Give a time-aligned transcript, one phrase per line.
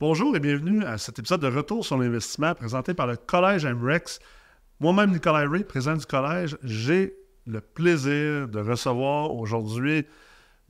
[0.00, 4.18] Bonjour et bienvenue à cet épisode de Retour sur l'investissement présenté par le Collège MREX.
[4.80, 7.14] Moi-même, Nicolas Ray, président du collège, j'ai
[7.46, 10.06] le plaisir de recevoir aujourd'hui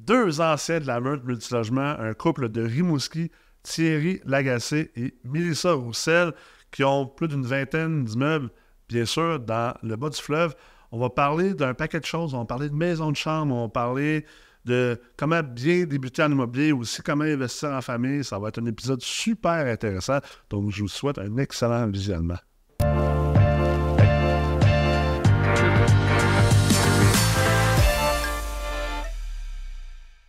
[0.01, 3.31] deux anciens de la meute multilogement, un couple de Rimouski,
[3.63, 6.33] Thierry Lagacé et Mélissa Roussel,
[6.73, 8.51] qui ont plus d'une vingtaine d'immeubles,
[8.89, 10.57] bien sûr, dans le bas du fleuve.
[10.91, 12.35] On va parler d'un paquet de choses.
[12.35, 14.27] On va parler de maisons de chambre, on va parler
[14.65, 18.25] de comment bien débuter en immobilier, aussi comment investir en famille.
[18.25, 20.19] Ça va être un épisode super intéressant.
[20.49, 22.39] Donc, je vous souhaite un excellent visionnement.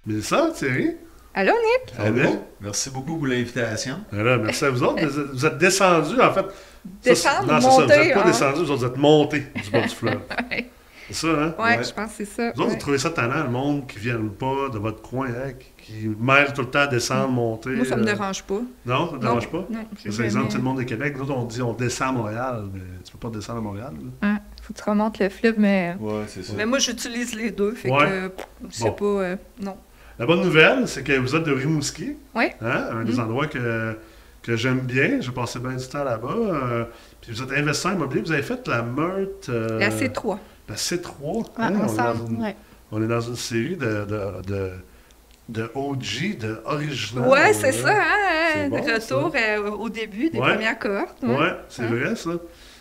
[0.05, 0.97] Mélissa, Thierry?
[1.33, 1.93] Allô, Nick?
[1.99, 2.45] Allô?
[2.59, 4.03] Merci beaucoup pour l'invitation.
[4.11, 5.05] Voilà, merci à vous autres.
[5.05, 6.45] Vous êtes, descendus, en fait.
[7.03, 7.69] Descendre, non, c'est ça.
[7.69, 8.25] Vous monter, n'êtes pas hein?
[8.25, 10.21] descendus, vous êtes montés du bas du fleuve.
[11.11, 11.53] Ouais, C'est ça, hein?
[11.59, 11.83] ouais, Ouais.
[11.83, 12.51] je pense que c'est ça.
[12.55, 12.69] Vous autres, ouais.
[12.75, 15.91] vous trouvez ça tannant, le monde qui ne vient pas de votre coin, hein, qui,
[15.93, 17.69] qui mêle tout le temps à descendre, monter.
[17.71, 18.61] Moi, ça me euh, dérange pas.
[18.85, 19.65] Non, ça ne dérange pas?
[19.69, 21.15] Non, C'est exemple, tout le monde de Québec.
[21.17, 23.93] Nous autres, on dit on descend à Montréal, mais tu peux pas descendre à Montréal.
[24.21, 24.27] là.
[24.33, 25.95] Ouais, faut que tu remontes le fleuve, mais...
[25.99, 26.53] Ouais, c'est ça.
[26.55, 28.05] Mais moi, j'utilise les deux, fait Ouais.
[28.05, 28.91] que pff, c'est Bon.
[28.93, 29.05] pas...
[29.05, 29.77] euh, non.
[30.19, 32.55] La bonne nouvelle, c'est que vous êtes de Rimouski, Ouais.
[32.61, 33.19] hein, un des Mhm.
[33.21, 33.97] endroits que,
[34.43, 35.19] que j'aime bien.
[35.19, 36.27] J'ai passé bien du temps là-bas.
[36.29, 36.83] euh,
[37.21, 38.21] puis vous êtes investisseur immobilier.
[38.21, 39.49] Vous avez fait la meurtre.
[39.49, 40.37] euh, La C3.
[40.71, 41.11] La C3.
[41.21, 42.55] Ouais, hein, on, est dans ensemble, une, ouais.
[42.91, 44.71] on est dans une série de, de, de,
[45.49, 47.29] de OG, de original.
[47.29, 47.71] Ouais, c'est hein.
[47.83, 48.53] ça, hein?
[48.53, 50.53] C'est bon, Retour euh, au début des Ouais.
[50.53, 51.21] premières cohortes.
[51.23, 51.87] Ouais, c'est Hein?
[51.87, 52.31] vrai, ça.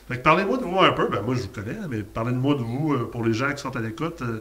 [0.09, 1.09] Fait que parlez-moi de vous un peu.
[1.09, 3.77] Ben, moi, je vous connais, mais parlez-moi de vous euh, pour les gens qui sont
[3.77, 4.23] à l'écoute.
[4.23, 4.41] euh,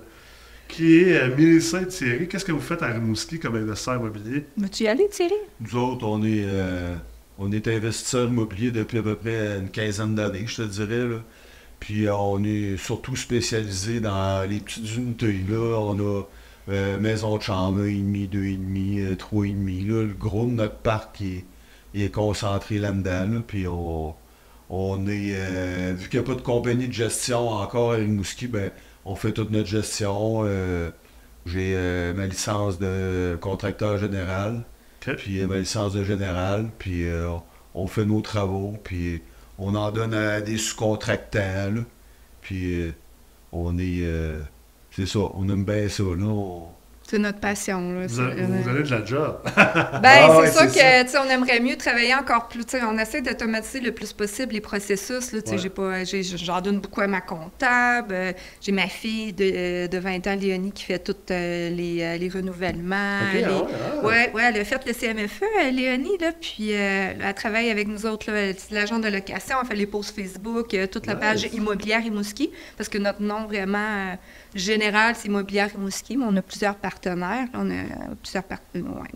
[0.67, 2.28] qui est euh, Mélissa et Thierry.
[2.28, 4.45] Qu'est-ce que vous faites à Rimouski comme investisseur immobilier?
[4.58, 5.34] Veux-tu y aller, Thierry?
[5.59, 6.95] Nous autres, on est, euh,
[7.39, 11.08] on est investisseurs immobiliers depuis à peu près une quinzaine d'années, je te dirais.
[11.08, 11.16] Là.
[11.80, 15.39] Puis euh, on est surtout spécialisé dans les petites unités.
[15.49, 15.77] Là.
[15.80, 16.23] On a
[16.69, 19.88] euh, maison de chambre, 1,5, 2,5, euh, 3,5.
[19.88, 20.02] Là.
[20.03, 21.45] Le gros de notre parc il est,
[21.94, 23.25] il est concentré là-dedans.
[23.33, 23.41] là.
[23.45, 24.13] Puis on,
[24.69, 28.47] on est, euh, vu qu'il n'y a pas de compagnie de gestion encore à Rimouski,
[28.47, 28.72] ben,
[29.05, 30.41] on fait toute notre gestion.
[30.45, 30.91] euh,
[31.45, 31.73] j'ai
[32.16, 34.66] ma licence de contracteur général,
[35.07, 35.16] OK.
[35.16, 37.06] puis ma licence de général, puis
[37.73, 39.22] on fait nos travaux, puis
[39.59, 41.84] on en donne à des sous-contractants,
[42.42, 42.94] puis euh,
[43.52, 44.02] on est...
[44.03, 44.42] euh,
[44.92, 46.62] c'est ça, on aime bien ça, là.
[47.09, 48.06] C'est notre passion, là.
[48.08, 49.40] Vous, avez- euh, vous avez de la job.
[49.56, 53.80] Ben, Ah c'est sûr que, sais, on aimerait mieux travailler encore plus, on essaie d'automatiser
[53.80, 55.58] le plus possible les processus, là, Ouais.
[55.58, 58.31] j'ai pas, j'ai- j'en donne beaucoup à ma comptable, euh,
[58.62, 63.19] j'ai ma fille de, de 20 ans, Léonie, qui fait tous les, euh, les renouvellements,
[63.34, 63.68] les- ah ouais,
[64.03, 64.06] ah.
[64.06, 67.88] Ouais, ouais, elle a fait le CMFE, euh, Léonie, là, puis euh, elle travaille avec
[67.88, 71.50] nous autres, là, l'agent de location, elle fait les posts Facebook, euh, toute la page
[71.53, 74.16] immobilière Rimouski, parce que notre nom vraiment euh,
[74.56, 77.86] général, c'est Immobilière Rimouski, mais on a plusieurs partenaires, on a euh,
[78.22, 78.44] plusieurs
[78.76, 79.08] euh, ouais,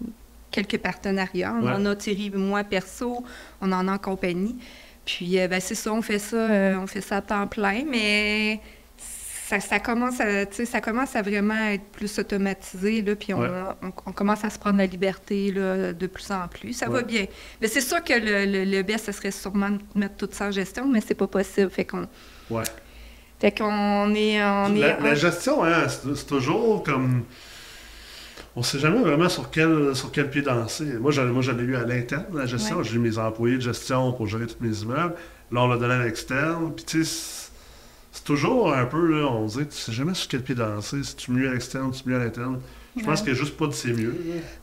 [0.51, 1.71] quelques partenariats, on Ouais.
[1.73, 3.23] en a Thierry, moi perso,
[3.61, 4.55] on en a en compagnie,
[5.05, 7.83] puis euh, ben, c'est ça, on fait ça, euh, on fait ça à temps plein,
[7.89, 8.59] mais
[8.97, 13.33] ça, ça commence à, tu sais, ça commence à vraiment être plus automatisé, là, puis
[13.33, 13.49] on, Ouais.
[13.81, 16.73] on- on commence à se prendre la liberté là, de plus en plus.
[16.73, 16.93] Ça Ouais.
[16.93, 17.25] va bien.
[17.61, 20.47] Mais c'est sûr que le, le, le best, ce serait sûrement de mettre tout ça
[20.47, 21.69] en gestion, mais c'est pas possible.
[21.69, 22.07] Fait qu'on
[22.49, 22.63] Ouais.
[23.43, 24.41] Fait qu'on est...
[24.43, 27.23] On est La, la on- gestion, hein, c'est toujours comme.
[28.55, 30.85] On sait jamais vraiment sur quel, sur quel pied danser.
[30.99, 32.77] Moi, j'en moi, j'en ai eu à l'interne, la gestion.
[32.77, 32.83] Ouais.
[32.83, 35.15] J'ai eu mes employés de gestion pour gérer tous mes immeubles.
[35.51, 36.71] Là, on l'a donné à l'externe.
[36.75, 37.49] Puis, tu sais,
[38.11, 41.03] c'est- toujours un peu, là, on dit, tu sais jamais sur quel pied danser.
[41.03, 42.59] Si tu mieux à l'externe, tu mieux à l'interne.
[42.95, 43.25] Je pense Ouais.
[43.25, 44.15] qu'il n'y a juste pas de c'est mieux.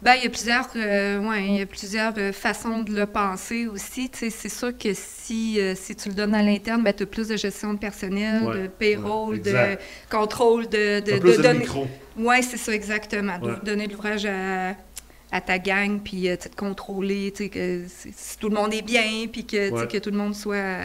[0.02, 3.06] Ben, il y a plusieurs, euh, ouais, il y a plusieurs euh, façons de le
[3.06, 4.08] penser aussi.
[4.12, 7.26] C'est sûr que si, euh, si tu le donnes à l'interne, ben, tu as plus
[7.26, 11.42] de gestion de personnel, Ouais, de payroll, ouais, de contrôle, de, de, Un plus de,
[11.42, 11.88] donner- micro.
[12.16, 13.38] Oui, c'est ça, exactement.
[13.38, 14.76] De donner de l'ouvrage à,
[15.32, 19.26] à ta gang, puis de contrôler, tu sais, que si, tout le monde est bien,
[19.32, 20.78] puis que, que tout le monde soit,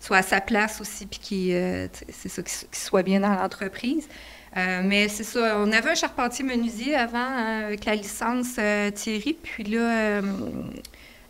[0.00, 1.88] soit à sa place aussi, puis qu'il,
[2.22, 4.08] qu'il soit bien dans l'entreprise.
[4.56, 8.90] Euh, mais c'est ça, on avait un charpentier menuisier avant, hein, avec la licence euh,
[8.90, 10.22] Thierry, puis là, euh,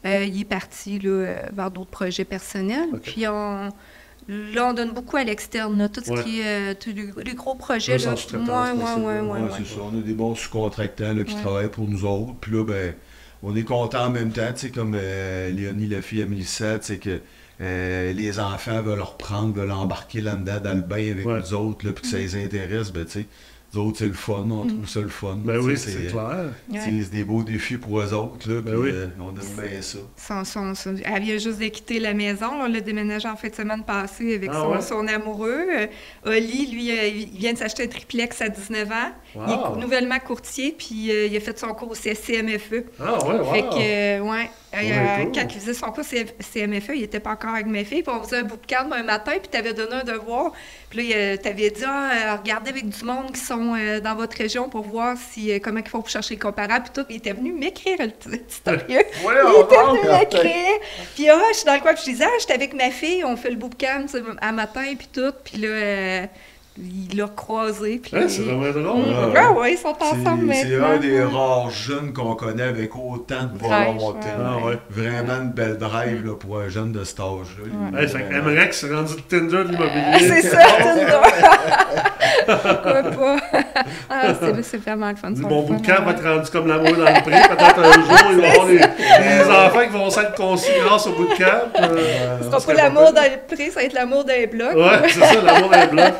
[0.04, 2.88] euh, il est parti là, vers d'autres projets personnels.
[3.00, 3.68] Puis on,
[4.28, 7.98] là, on donne beaucoup à l'externe, tout ce qui est euh, tous les, gros projets.
[7.98, 9.80] Là, sous-traitance, ouais, ouais, possible, ouais, c'est ça.
[9.82, 11.40] On a des bons sous-contractants qui Ouais.
[11.40, 12.34] travaillent pour nous autres.
[12.40, 12.94] Puis là, ben,
[13.42, 16.78] on est content en même temps, tu sais, comme euh, Léonie, la fille à Mélissa,
[16.78, 17.20] tu sais, que
[17.60, 21.38] euh, les enfants veulent reprendre, veulent embarquer là-dedans dans le bain avec Ouais.
[21.40, 23.26] nous autres, là, puis que ça les intéresse, ben, tu sais,
[23.74, 25.38] nous autres, c'est le fun, on trouve ça le fun.
[25.42, 26.44] Ben oui, c'est euh, clair.
[26.70, 26.78] Ouais.
[26.84, 28.90] C'est des beaux défis pour eux autres, là, Ben puis, oui.
[28.92, 29.96] euh, on aime bien ça.
[30.14, 32.48] Son- son- son- elle vient juste de quitter la maison.
[32.52, 34.82] On l'a déménagé en fin de semaine passée avec Ah son, ouais?
[34.82, 35.64] son amoureux.
[35.74, 35.86] Euh,
[36.26, 39.12] Oli, lui, euh, il vient de s'acheter un triplex à 19 ans.
[39.36, 42.84] Il est nouvellement courtier, puis euh, il a fait son cours au CSCMFE.
[43.00, 43.52] Ah ouais, wow.
[43.54, 44.50] Fait que, euh, ouais.
[44.74, 45.32] Euh, Ouais, cool.
[45.34, 48.02] Quand il faisait son cours CMFE, il était pas encore avec mes filles.
[48.02, 50.52] Puis on faisait un bootcamp un matin, puis tu avais donné un devoir.
[50.88, 54.14] Puis là, tu avais dit ah, euh, regardez avec du monde qui sont euh, dans
[54.14, 56.86] votre région pour voir si, euh, comment il faut pour chercher les comparables.
[56.90, 57.06] Puis tout.
[57.10, 58.06] Il était venu m'écrire le.
[59.26, 59.98] Ouais, Il on était parle.
[59.98, 60.78] venu m'écrire.
[61.14, 61.92] Puis ah, je suis dans le coin.
[61.94, 63.68] Puis je disais, ah, j'étais avec ma fille, on fait le tu
[64.08, 65.32] sais, à matin, puis tout.
[65.44, 66.26] Puis là, euh,
[66.78, 67.98] il l'a croisé.
[68.02, 69.02] Puis Ouais, là, c'est vraiment drôle.
[69.02, 69.34] Ouais.
[69.36, 70.86] Ah ouais, ils sont C'est ensemble c'est maintenant.
[70.90, 74.26] un des rares jeunes qu'on connaît avec autant de volonté.
[74.28, 74.78] ouais, Ah ouais.
[74.90, 77.64] Vraiment une belle drive là, pour un jeune de cet âge-là.
[77.66, 77.98] lui.
[78.00, 78.50] Hey, fait que Vraiment.
[78.50, 80.18] MREX s'est rendu le Tinder de l'immobilier.
[80.20, 81.20] c'est ça, Tinder.
[82.46, 83.36] Pourquoi pas?
[84.10, 85.30] Ah, c'est c'est vraiment le fun.
[85.30, 86.12] Mon le fun, bootcamp va ouais.
[86.12, 87.48] être rendu comme l'amour dans le prix.
[87.48, 91.06] Peut-être un jour, il va y avoir des, des enfants qui vont s'être conçus grâce
[91.06, 91.44] au bootcamp.
[91.80, 94.74] Euh, Ce sera pas l'amour dans le prix, ça va être l'amour dans les blocs.
[94.74, 96.12] Ouais, c'est ça, l'amour dans le bloc.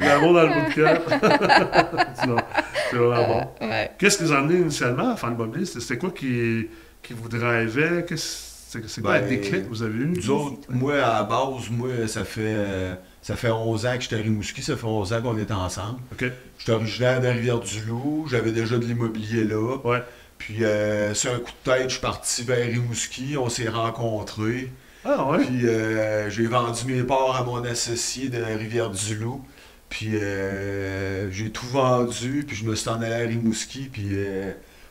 [0.00, 2.42] L'amour dans le bootcamp.
[2.90, 3.26] C'est vraiment
[3.60, 3.66] bon.
[3.66, 3.90] Ouais.
[3.98, 5.64] Qu'est-ce qui vous a amené initialement à faire le?
[5.64, 6.68] C'était quoi qui,
[7.02, 8.04] qui vous drivait?
[8.06, 10.06] Qu'est-ce- C'est c'est quoi Ben, le déclic que vous avez eu?
[10.16, 14.02] Nous autres, moi, à la base, moi, ça fait, euh, ça fait 11 ans que
[14.02, 16.00] j'étais à Rimouski, ça fait 11 ans qu'on est ensemble.
[16.12, 16.24] OK.
[16.58, 19.78] J'étais originaire de la Rivière-du-Loup, j'avais déjà de l'immobilier là.
[19.84, 20.02] Ouais.
[20.38, 24.72] Puis, euh, sur un coup de tête, je suis parti vers Rimouski, on s'est rencontrés.
[25.04, 25.44] Ah ouais?
[25.44, 29.40] Puis, euh, j'ai vendu mes parts à mon associé de Rivière-du-Loup.
[29.88, 34.08] Puis, euh, j'ai tout vendu, puis je me suis en allé à Rimouski, puis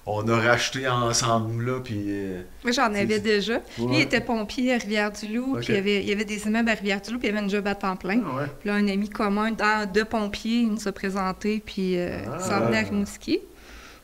[0.06, 2.04] on a racheté ensemble là, puis...
[2.08, 3.56] euh, Moi, j'en avais déjà.
[3.78, 6.74] Lui, il était pompier à Rivière-du-Loup, puis il y, avait, il avait des immeubles à
[6.74, 8.20] Rivière-du-Loup, puis il y avait une job à temps plein.
[8.26, 8.48] Ah ouais.
[8.60, 12.38] Puis là, un ami commun dans, de pompiers, il nous a présenté, puis euh, Ah.
[12.40, 13.40] il s'en venait à Rimouski.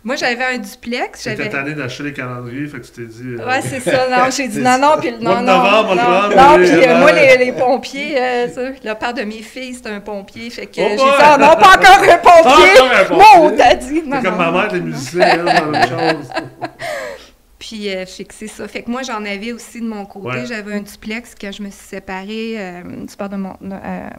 [0.04, 1.24] Moi, j'avais un duplex.
[1.24, 1.50] J'étais J'avais...
[1.50, 3.36] tanné d'acheter les calendriers, fait que tu t'es dit.
[3.40, 4.08] euh, Ouais, c'est ça.
[4.10, 5.42] Non, j'ai dit non, non, puis non, non.
[5.42, 9.24] novembre, non, prend, non, puis euh, moi, les, les pompiers, euh, ça, le père de
[9.24, 10.50] mes filles, c'est un pompier.
[10.50, 12.80] Fait que Oh j'ai dit, ah non, pas encore un pompier.
[12.80, 13.76] Encore un pompier.
[13.76, 14.04] Dit.
[14.08, 16.30] Non, comme ma mère, les musiciens, même chose.
[17.60, 18.68] Puis, euh, c'est ça.
[18.68, 20.28] Fait que moi, j'en avais aussi de mon côté.
[20.28, 20.46] Ouais.
[20.46, 23.56] J'avais un duplex quand je me suis séparée euh, du père de mon.
[23.64, 24.10] euh,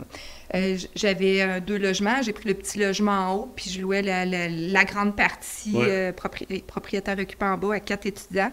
[0.55, 2.23] euh, j'avais euh, deux logements.
[2.23, 5.75] J'ai pris le petit logement en haut, puis je louais la, la- la grande partie
[5.75, 5.87] Ouais.
[5.89, 8.53] euh, propri- propriétaire occupant en bas à quatre étudiants.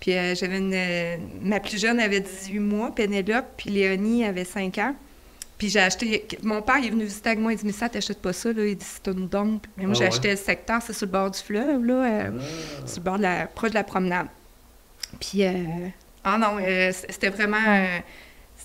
[0.00, 1.18] Puis j'avais une.
[1.42, 4.94] ma plus jeune avait 18 mois, Pénélope, puis Léonie avait 5 ans.
[5.56, 6.26] Puis j'ai acheté.
[6.42, 8.52] Mon père il est venu visiter avec moi, il dit Mais ça, t'achètes pas ça,
[8.52, 8.66] là.
[8.66, 9.66] Il dit C'est une dompe.
[9.78, 10.08] Mais moi, Ah j'ai ouais?
[10.08, 11.94] acheté le secteur, c'est sur le bord du fleuve, là.
[11.94, 12.30] euh,
[12.84, 13.46] sur le bord de la.
[13.46, 14.26] proche de la promenade.
[15.20, 15.44] Puis.
[15.46, 15.52] euh,
[16.22, 16.58] ah non,
[17.08, 17.56] c'était vraiment.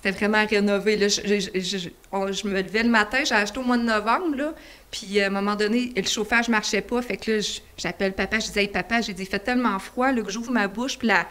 [0.02, 0.96] C'était vraiment rénové.
[0.96, 1.08] Là.
[1.08, 3.82] Je, je- je- je- on- je me levais le matin, j'ai acheté au mois de
[3.82, 4.54] novembre, là,
[4.90, 7.02] puis euh, à un moment donné, le chauffage ne marchait pas.
[7.02, 10.10] Fait que là, j'appelle papa, je disais, hey, papa, j'ai dit, il fait tellement froid
[10.10, 11.26] là, que j'ouvre ma bouche, puis la,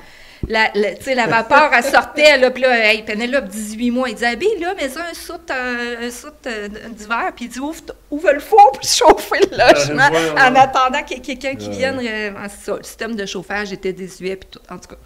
[0.47, 0.93] la, la-
[1.27, 4.87] vapeur, elle sortait, là, puis là, hey, Pénélope, 18 mois, il dit, habille, là, mets
[4.89, 7.81] ça un soute, euh, un soute euh, d'hiver, puis il dit, ouvre,
[8.11, 10.41] ouvre le four pour chauffer le logement, ouais, ouais.
[10.41, 11.99] en attendant qu'il y ait quelqu'un qui vienne.
[12.03, 14.97] euh, en- ça, le système de chauffage était désuet, puis tout, en tout cas.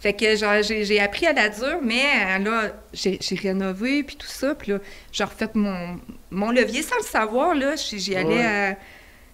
[0.00, 4.54] Fait que j'ai appris à la dure, mais euh, là, j'ai rénové, puis tout ça.
[4.54, 4.78] Puis là,
[5.12, 6.00] j'ai refait mon,
[6.30, 7.74] mon levier sans le savoir, là.
[7.76, 8.78] J'y allais Ouais.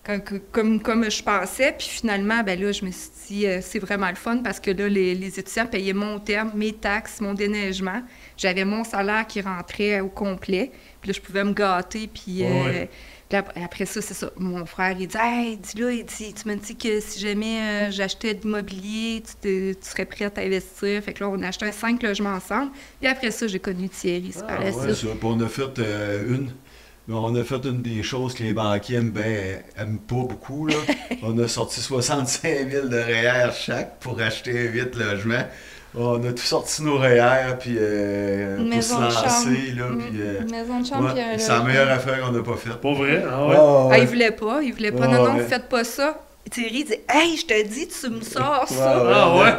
[0.09, 1.73] euh, comme, comme, comme je pensais.
[1.79, 4.73] Puis finalement, ben là, je me suis dit, euh, c'est vraiment le fun parce que
[4.73, 8.03] là, les, les étudiants payaient mon terme, mes taxes, mon déneigement.
[8.37, 10.71] J'avais mon salaire qui rentrait au complet.
[11.01, 12.45] Puis là, je pouvais me gâter, puis...
[12.45, 12.91] euh, Ouais.
[13.29, 14.31] puis après, après ça, c'est ça.
[14.37, 17.91] Mon frère, il dit Hey, dis-là, il dit, tu m'as dit que si jamais euh,
[17.91, 21.03] j'achetais de l'immobilier, tu, serais prêt à investir.
[21.03, 22.73] Fait que là, on a acheté cinq logements ensemble.
[23.01, 24.33] Puis après ça, j'ai connu Thierry.
[24.39, 25.07] Ah, par la ouais, ça.
[25.09, 26.53] Puis on a fait euh, une.
[27.09, 30.67] On a fait une des choses que les banquiers aiment, ben, aiment pas beaucoup.
[30.67, 30.75] Là.
[31.23, 35.45] on a sorti 65 000 de REER chaque pour acheter 8 logements.
[35.99, 39.73] On a tout sorti nos REER, puis euh, pour se lancer.
[39.75, 41.05] Là, Mm, puis, euh, Une maison de chambre.
[41.07, 42.75] ouais, puis un c'est la meilleure affaire qu'on n'a pas faite.
[42.75, 43.25] Pas vrai?
[43.31, 43.55] Ah ouais?
[43.57, 45.07] Ah, Ah, il voulait pas, il voulait pas.
[45.07, 45.45] Non, non, ouais.
[45.45, 46.19] faites pas ça.
[46.51, 49.05] Thierry dit Hey, je te dis, tu me sors ça.
[49.05, 49.53] ouais, Ah, ouais?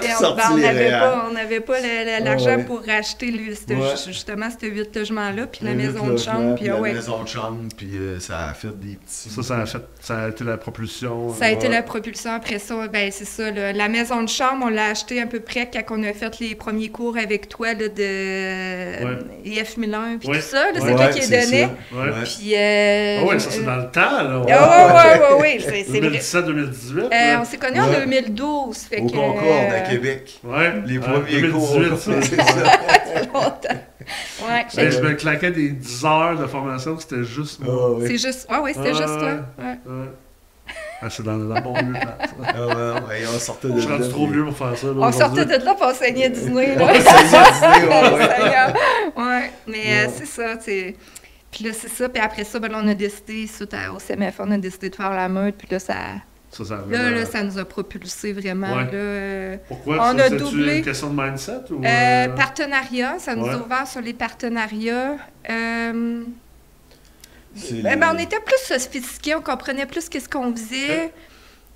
[0.54, 1.00] on ben, n'avait REER.
[1.00, 1.34] pas, on
[2.24, 2.64] l'argent ouais.
[2.64, 3.96] pour racheter lui, c'était Ouais.
[3.98, 6.56] ju- justement ce huit logements-là, puis la maison de chambre.
[6.56, 6.94] Puis, ah la ouais.
[6.94, 9.30] maison de chambre, puis euh, ça a fait des petits.
[9.30, 11.34] Ça, ça a, fait, ça a été la propulsion.
[11.34, 11.74] Ça a été Ouais.
[11.74, 12.88] la propulsion après ça.
[12.88, 13.52] Ben, c'est ça.
[13.52, 13.74] là.
[13.74, 16.56] La maison de chambre, on l'a acheté à peu près quand on a fait les
[16.56, 20.38] premiers cours avec toi là, de IF 1001 puis Ouais.
[20.38, 20.72] tout ça.
[20.72, 21.70] là, c'est Ouais, toi qui les donnais.
[21.94, 22.12] Ouais.
[22.24, 22.56] Puis.
[22.56, 24.42] Euh, Ah ça, c'est dans le temps, là.
[24.50, 25.58] Ah ouais, ouais, ouais, ouais.
[25.68, 26.00] C'est, c'est
[26.86, 27.08] vrai.
[27.10, 27.14] 2017-2018.
[27.14, 28.00] Euh, on s'est connus en Ouais.
[28.06, 28.78] 2012.
[28.78, 30.40] Fait Au que, Concorde, à euh, Québec.
[30.44, 30.74] Ouais.
[30.86, 31.74] Les premiers cours.
[31.80, 32.22] 2018, ça.
[32.22, 33.22] C'est ça.
[33.34, 33.82] longtemps.
[34.48, 37.74] Ouais, fait je me claquais des 10 heures de formation, c'était juste moi.
[37.78, 38.08] Ah, ouais.
[38.08, 38.48] c'est juste.
[38.50, 39.32] Ouais, ouais, c'était Ouais, juste toi.
[39.60, 39.78] Ouais.
[39.86, 40.08] Ouais.
[41.02, 41.94] Ah, c'est dans, dans le bon lieu.
[41.94, 42.18] là.
[42.44, 42.74] Ah ouais,
[43.08, 44.88] ouais, on sortait de Je suis rendu là, trop vieux pour faire ça.
[44.88, 46.76] là, On sortait de là pour enseigner Disney.
[46.76, 46.86] Là.
[46.86, 49.52] Ouais, c'est ça, Disney, ouais, ouais.
[49.68, 50.96] Mais euh, c'est ça, c'est.
[51.52, 52.10] Puis là, c'est ça.
[52.10, 54.90] Puis après ça, ben, là, on a décidé, suite à- au CMF, on a décidé
[54.90, 55.56] de faire la meute.
[55.58, 55.94] Puis là, ça,
[56.66, 58.76] Ça, Là, ça nous a propulsé vraiment.
[58.76, 58.84] Ouais.
[58.86, 59.96] là, euh, Pourquoi?
[60.14, 60.78] on Ça, a doublé.
[60.78, 61.84] une question de mindset ou...
[61.84, 63.54] euh, euh, partenariat, ça nous ouais.
[63.54, 65.18] a ouvert sur les partenariats.
[65.50, 66.22] Euh,
[67.84, 71.12] ben, ben, on était plus sophistiqués, on comprenait plus qu'est-ce qu'on faisait.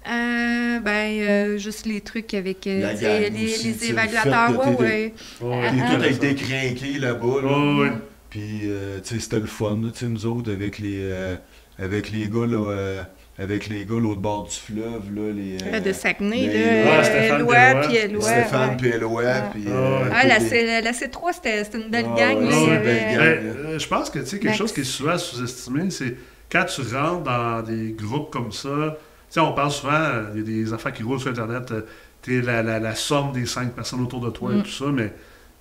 [0.07, 2.91] Euh, ben, euh, juste les trucs avec euh,
[3.29, 4.79] les, aussi, les évaluateurs.
[4.79, 5.47] Ouais, tout
[5.93, 7.41] avec des crinqués là-bas.
[7.43, 7.57] Là.
[7.57, 7.91] Ouais, ouais.
[8.29, 11.35] Puis, euh, tu sais, c'était le fun, là, tu sais, nous autres, avec les, euh,
[11.77, 13.03] avec les gars, là, euh,
[13.41, 15.57] avec les gars l'autre bord du fleuve, là, les...
[15.63, 17.81] euh, Euh, de Saguenay, les- là, Ouais, euh, Stéphane Éloi, Pélois.
[17.87, 18.77] puis Éloi, Stéphane ouais.
[18.77, 19.49] puis Eloy, Ah.
[19.51, 19.63] puis...
[19.69, 19.99] Ah.
[20.13, 22.39] Ah, la, tous les- C- la, la C3, c'était c'était une belle Ah, gang.
[22.83, 24.57] Ben, je pense que tu sais, quelque Max.
[24.57, 26.15] chose qui est souvent sous-estimé, c'est
[26.51, 28.95] quand tu rentres dans des groupes comme ça, tu
[29.29, 31.73] sais, on parle souvent, il y a des affaires qui roulent sur Internet,
[32.21, 34.63] t'es la, la, la somme des cinq personnes autour de toi et Mm.
[34.63, 35.11] tout ça, mais,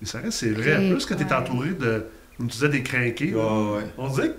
[0.01, 0.85] mais ça reste, c'est vrai.
[0.85, 1.33] Et- Plus que tu es ouais.
[1.33, 2.05] entouré de,
[2.37, 3.83] comme tu disais, des crinqués, Ah, ouais.
[3.97, 4.35] on dirait que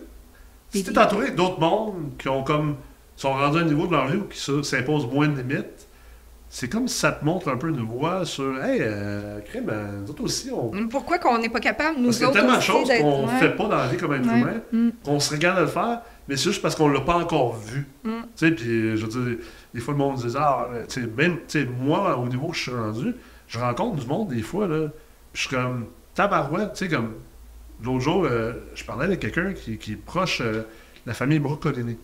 [0.71, 2.77] si Des- tu es entouré d'autres mondes qui ont comme
[3.17, 5.89] sont rendus à un niveau de leur vie où qui se- s'imposent moins de limites,
[6.49, 10.01] c'est comme si ça te montre un peu une voie sur Hey, euh, crème, euh,
[10.03, 10.71] nous autres aussi, on.
[10.89, 13.27] Pourquoi qu'on n'est pas capable, nous Parce y a autres tellement de choses qu'on ne
[13.29, 13.39] ouais.
[13.39, 14.39] fait pas dans la vie comme être Ouais.
[14.41, 14.91] humain, Mm.
[15.05, 17.87] qu'on se regarde à le faire, mais c'est juste parce qu'on l'a pas encore vu.
[18.05, 18.11] Mm.
[18.11, 19.39] Tu sais, puis je veux dire,
[19.73, 22.57] des fois le monde dit Ah, tu sais, même, tu sais, moi, au niveau que
[22.57, 23.15] je suis rendu,
[23.49, 24.89] je rencontre du monde des fois, là,
[25.33, 27.15] je suis comme tabarouette, tu sais, comme.
[27.83, 30.65] L'autre jour, euh, je parlais avec quelqu'un qui, qui est proche euh, de
[31.07, 31.97] la famille Brocolini, Mm.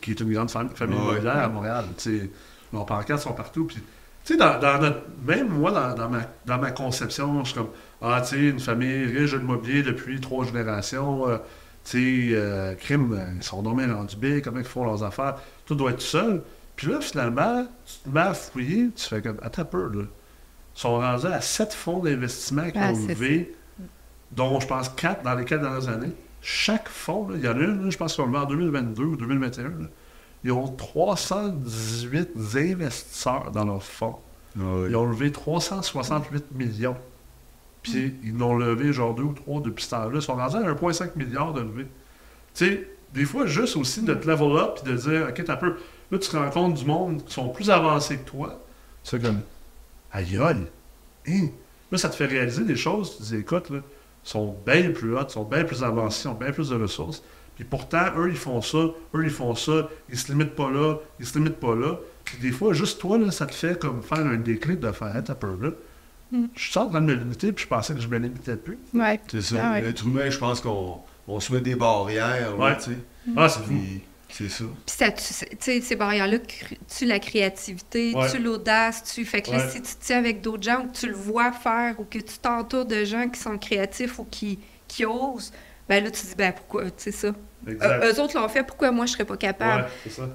[0.00, 1.04] Qui est une grande fam- famille Ouais.
[1.04, 1.84] immobilière à Montréal.
[2.72, 3.64] Leurs pancartes sont partout.
[3.66, 3.76] Puis,
[4.24, 7.58] tu sais, dans, dans notre, même moi, dans, dans ma, dans ma conception, je suis
[7.58, 7.68] comme
[8.02, 11.28] Ah, tu sais, une famille riche de l'immobilier depuis trois générations.
[11.28, 11.38] euh,
[11.84, 15.36] tu sais, euh, crime, ils sont dommage rendus big, comment ils font leurs affaires.
[15.64, 16.42] Tout doit être tout seul.
[16.74, 20.02] Puis là, finalement, tu te mets à fouiller, tu fais comme, attends un peu, là.
[20.02, 23.54] Ils sont rendus à sept fonds d'investissement qui Ah, ont levé,
[24.32, 26.12] dont je pense quatre dans les quatre dernières années.
[26.48, 29.16] Chaque fonds, il y en a une, je pense qu'ils ont levé en 2022 ou
[29.16, 29.64] 2021.
[29.64, 29.70] là.
[30.44, 34.14] Ils ont 318 investisseurs dans leur fonds.
[34.56, 34.62] Ah.
[34.88, 36.94] Ils ont levé 368 millions.
[37.82, 40.10] Puis ils l'ont levé genre deux ou trois depuis ce temps-là.
[40.14, 41.88] Ils sont rendus à 1,5 milliard de levée.
[42.54, 45.54] Tu sais, des fois, juste aussi de te level up et de dire, OK, t'as
[45.54, 45.76] un peu.
[46.12, 48.62] Là, tu te rends compte du monde qui sont plus avancés que toi.
[49.02, 49.40] Fais comme,
[50.12, 50.66] aïe aïe.
[51.26, 51.48] Hein?
[51.90, 53.16] Là, ça te fait réaliser des choses.
[53.16, 53.80] Tu te dis, écoute, là,
[54.28, 57.22] sont bien plus hauts, ils sont bien plus avancés, ils ont bien plus de ressources.
[57.54, 58.78] Puis pourtant, eux, ils font ça,
[59.14, 61.96] eux, ils font ça, ils se limitent pas là, ils se limitent pas là.
[62.24, 65.14] Puis des fois, juste toi, là, ça te fait comme faire un déclic de faire,
[65.16, 65.70] Hey, t'as peur là.
[66.32, 66.46] Mm.
[66.54, 68.78] Je suis en train de me limiter, puis je pensais que je me limitais plus.
[68.92, 69.20] Ouais.
[69.28, 69.56] C'est ça.
[69.62, 69.82] Ah ouais.
[69.82, 72.76] L'être humain, je pense qu'on on se met des barrières, là, Ouais.
[72.76, 72.98] tu sais.
[73.36, 73.72] Ah, c'est fou.
[74.28, 74.64] Puis, c'est ça.
[74.86, 78.30] Puis tu tu sais, ces barrières-là tuent la créativité, Ouais.
[78.30, 79.70] tuent l'audace, tu Fait que là, Ouais.
[79.70, 82.18] si tu te tiens avec d'autres gens ou que tu le vois faire ou que
[82.18, 85.52] tu t'entoures de gens qui sont créatifs ou qui, qui osent,
[85.88, 87.32] ben là, tu te dis, ben pourquoi, tu sais ça.
[87.68, 88.02] Exact.
[88.04, 89.86] Euh, eux autres l'ont fait, pourquoi moi je serais pas capable?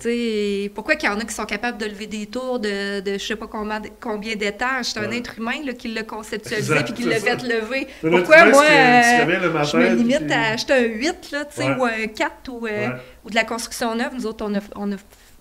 [0.06, 3.14] ouais, pourquoi qu'il y en a qui sont capables de lever des tours de, de
[3.14, 4.86] je sais pas combien, combien d'étages?
[4.88, 7.88] C'est un être humain là, qui l'a conceptualisé puis qui l'a fait lever.
[8.04, 11.46] Le Pourquoi moi, que euh, matin, je me limite puis- à acheter un 8 là,
[11.58, 11.76] Ouais.
[11.78, 12.90] ou un 4 ou, euh,
[13.24, 14.12] ou de la construction neuve?
[14.14, 14.96] Nous autres, on a, on a,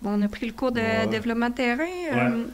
[0.05, 0.81] on a pris le cours de
[1.11, 1.87] développement de terrain,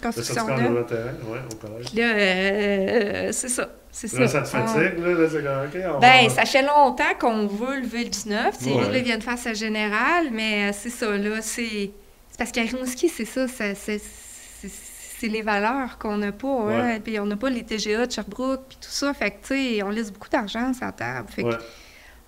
[0.03, 0.87] construction neuve.
[0.87, 1.13] terrain,
[1.53, 3.33] au collège.
[3.33, 3.69] C'est ça.
[3.99, 4.21] C'est ça.
[4.21, 6.61] Là, ça te On- fatigue, là, là, c'est comme, OK, on ben, va- ça fait
[6.63, 8.59] longtemps qu'on veut lever le 19.
[8.59, 8.93] Thierry Ouais.
[8.93, 11.91] là, vient de faire sa générale, mais euh, c'est ça, là, c'est...
[12.31, 14.71] C'est parce qu'à Rimouski, c'est ça, ça- c'est c'est-
[15.19, 17.01] c'est les valeurs qu'on n'a pas, hein, Ouais.
[17.01, 19.83] puis on n'a pas les TGA de Sherbrooke, puis tout ça, fait que, tu sais,
[19.83, 21.57] on laisse beaucoup d'argent sur la table, fait que, Ouais.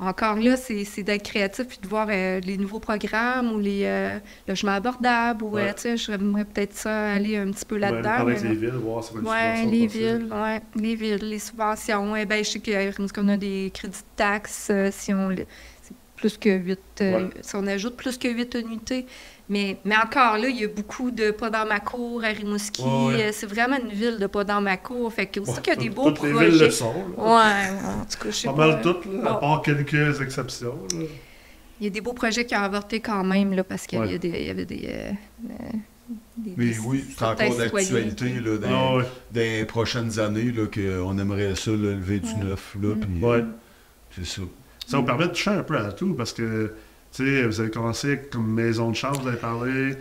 [0.00, 4.18] Encore là, c'est d'être créatif, puis de voir euh, les nouveaux programmes, ou les euh,
[4.46, 5.74] logements abordables, ou, euh, Ouais.
[5.76, 8.24] sais, j'aimerais peut-être ça aller un petit peu Ouais, là-dedans.
[8.26, 12.14] mais- les villes, voir c'est quoi les villes, ouais, les villes, les subventions.
[12.16, 15.30] Eh ben, je sais qu'à Rimouski, on a des crédits de taxes euh, si on
[16.16, 17.30] plus que 8, Ouais.
[17.42, 19.06] si on ajoute plus que 8 unités.
[19.50, 22.82] Mais, mais encore là, il y a beaucoup de pas dans ma cour à Rimouski.
[22.82, 23.22] Ouais, ouais.
[23.24, 25.10] Euh, C'est vraiment une ville de pas dans ma cour.
[25.12, 26.50] Fait que aussi Ouais, qu'il y a des beaux toutes les projets.
[26.50, 26.94] villes le sont.
[27.16, 27.22] là.
[27.24, 28.66] Ouais, en tout cas, je sais Pas pas.
[28.68, 30.78] mal toutes, là, à part quelques exceptions.
[30.92, 31.04] là.
[31.80, 34.02] Il y a des beaux projets qui ont avorté quand même, là, parce qu'il y
[34.02, 34.04] y
[34.50, 35.12] avait des, euh,
[35.50, 35.54] euh,
[36.36, 39.04] des- Mais des- oui, c'est encore d'actualité, dans, Ah ouais.
[39.32, 42.44] dans les prochaines années, là, qu'on aimerait ça, lever du Ouais.
[42.44, 43.00] neuf, là, Mm.
[43.00, 43.44] puis Ouais.
[44.14, 44.42] c'est ça.
[44.86, 46.74] Ça vous permet de toucher un peu à tout parce que,
[47.12, 49.94] sais, vous avez commencé comme maison de chambre, vous avez parlé,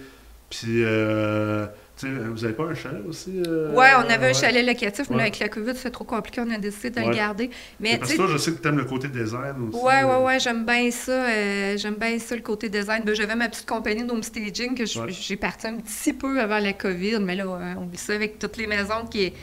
[0.50, 1.66] puis, euh,
[1.98, 3.42] tu sais, vous avez pas un chalet aussi?
[3.48, 4.30] euh, Ouais, on avait ouais.
[4.30, 5.18] un chalet locatif, mais Ouais.
[5.18, 7.08] là, avec la COVID, c'est trop compliqué, on a décidé de Ouais.
[7.10, 7.50] le garder.
[7.80, 9.84] Mais, Parce que toi, je sais que tu aimes le côté design aussi.
[9.84, 11.12] Ouais, ouais, ouais, j'aime bien ça.
[11.12, 13.04] euh, j'aime bien ça, le côté design.
[13.04, 15.08] Ben, J'avais ma petite compagnie d'homestaging que je- Ouais.
[15.10, 17.46] j'ai parti un petit peu avant la COVID, mais là,
[17.78, 19.34] on vit ça avec toutes les maisons qui,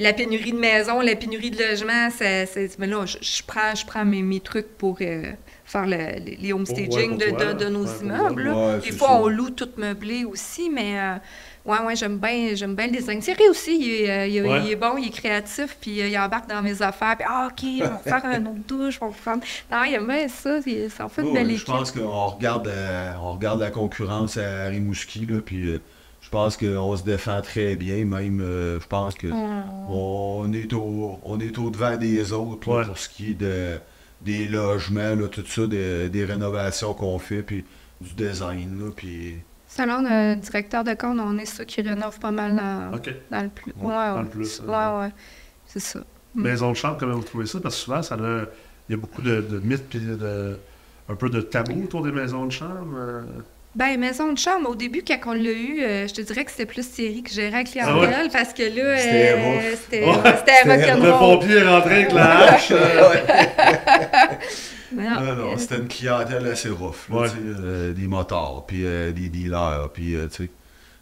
[0.00, 3.74] la pénurie de maisons, la pénurie de logements, ça, ça- mais là, je, je prends,
[3.74, 5.32] je prends mes, mes trucs pour euh,
[5.66, 7.54] faire le- les, les home Pour- ouais, de, toi, de- là.
[7.54, 8.48] de nos Ouais, immeubles.
[8.48, 9.14] Ouais, Des c'est fois, ça.
[9.20, 11.14] on loue tout meublé aussi, mais euh,
[11.64, 13.18] ouais, ouais, j'aime bien, j'aime bien le design.
[13.20, 14.62] Thierry aussi, il est, euh, il est- Ouais.
[14.64, 17.48] il est bon, il est créatif, puis euh, il embarque dans mes affaires, puis ah,
[17.50, 19.36] OK, on va faire un autre douche, on va faire...
[19.72, 21.66] Non, il aime bien ça, il- ça en fait une Ouais, belle je équipe.
[21.66, 25.80] pense qu'on regarde, euh, on regarde la concurrence à Rimouski, là, puis euh,
[26.20, 28.04] je pense qu'on se défend très bien.
[28.04, 29.64] Même, euh, je pense que Hum.
[29.88, 32.84] on est au, on est au devant des autres là, Ouais.
[32.84, 33.78] pour ce qui est de,
[34.26, 37.64] des logements, là, tout ça, des, des rénovations qu'on fait, puis
[38.00, 39.36] du design, là, puis
[39.68, 42.90] Selon le directeur de compte, on est ceux qui rénovent pas mal dans,
[43.30, 43.72] dans le plus.
[43.78, 44.22] Ouais, Ouais, dans ouais.
[44.22, 45.10] le plus, Ouais, ouais.
[45.66, 46.00] C'est ça.
[46.34, 47.58] Maison de chambre, comment vous trouvez ça?
[47.60, 48.44] Parce que souvent, ça a-
[48.88, 50.56] il y a beaucoup de, de mythes puis de,
[51.08, 52.94] un peu de tabou autour des maisons de chambre.
[52.96, 53.22] euh.
[53.76, 56.50] Ben, maison de chambre, au début, quand on l'a eu, euh, je te dirais que
[56.50, 58.28] c'était plus Thierry qui gérait la clientèle Ah ouais?
[58.32, 59.78] parce que là, C'était euh, rough.
[59.82, 62.70] c'était Ouais, c'était- Le pompier est rentré avec la hache.
[62.72, 63.14] euh.
[64.92, 65.02] Non,
[65.34, 67.08] non, euh, c'était une clientèle assez rough.
[67.10, 67.28] là, Ouais.
[67.44, 70.50] euh, des motards, puis euh, des dealers, puis euh, tu sais.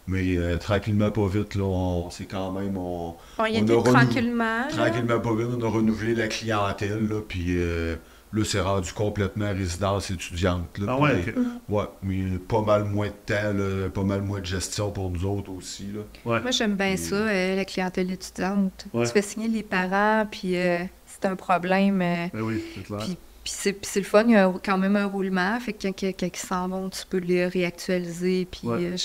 [0.07, 2.75] Mais euh, tranquillement, pas vite, là, on, c'est quand même.
[2.77, 4.43] On, on y on a tranquillement.
[4.43, 4.67] là.
[4.69, 7.95] tranquillement, pas vite, on a renouvelé la clientèle, là, puis euh,
[8.33, 10.77] là, c'est rendu complètement résidence étudiante.
[10.79, 11.45] Là, Ah ouais, puis, ok.
[11.69, 15.25] ouais, mais pas mal moins de temps, là, pas mal moins de gestion pour nous
[15.25, 15.87] autres aussi.
[15.93, 16.01] Là.
[16.25, 16.41] Ouais.
[16.41, 18.85] Moi, j'aime bien ça, euh, la clientèle étudiante.
[18.93, 19.05] Ouais.
[19.05, 22.01] Tu fais signer les parents, puis euh, c'est un problème.
[22.01, 22.99] euh, Ben oui, c'est clair.
[22.99, 25.59] Puis, puis c'est, puis c'est le fun, il y a quand même un roulement.
[25.59, 28.47] Fait que quand, quand- quand ils s'en vont, tu peux les réactualiser.
[28.49, 28.97] Puis Ouais.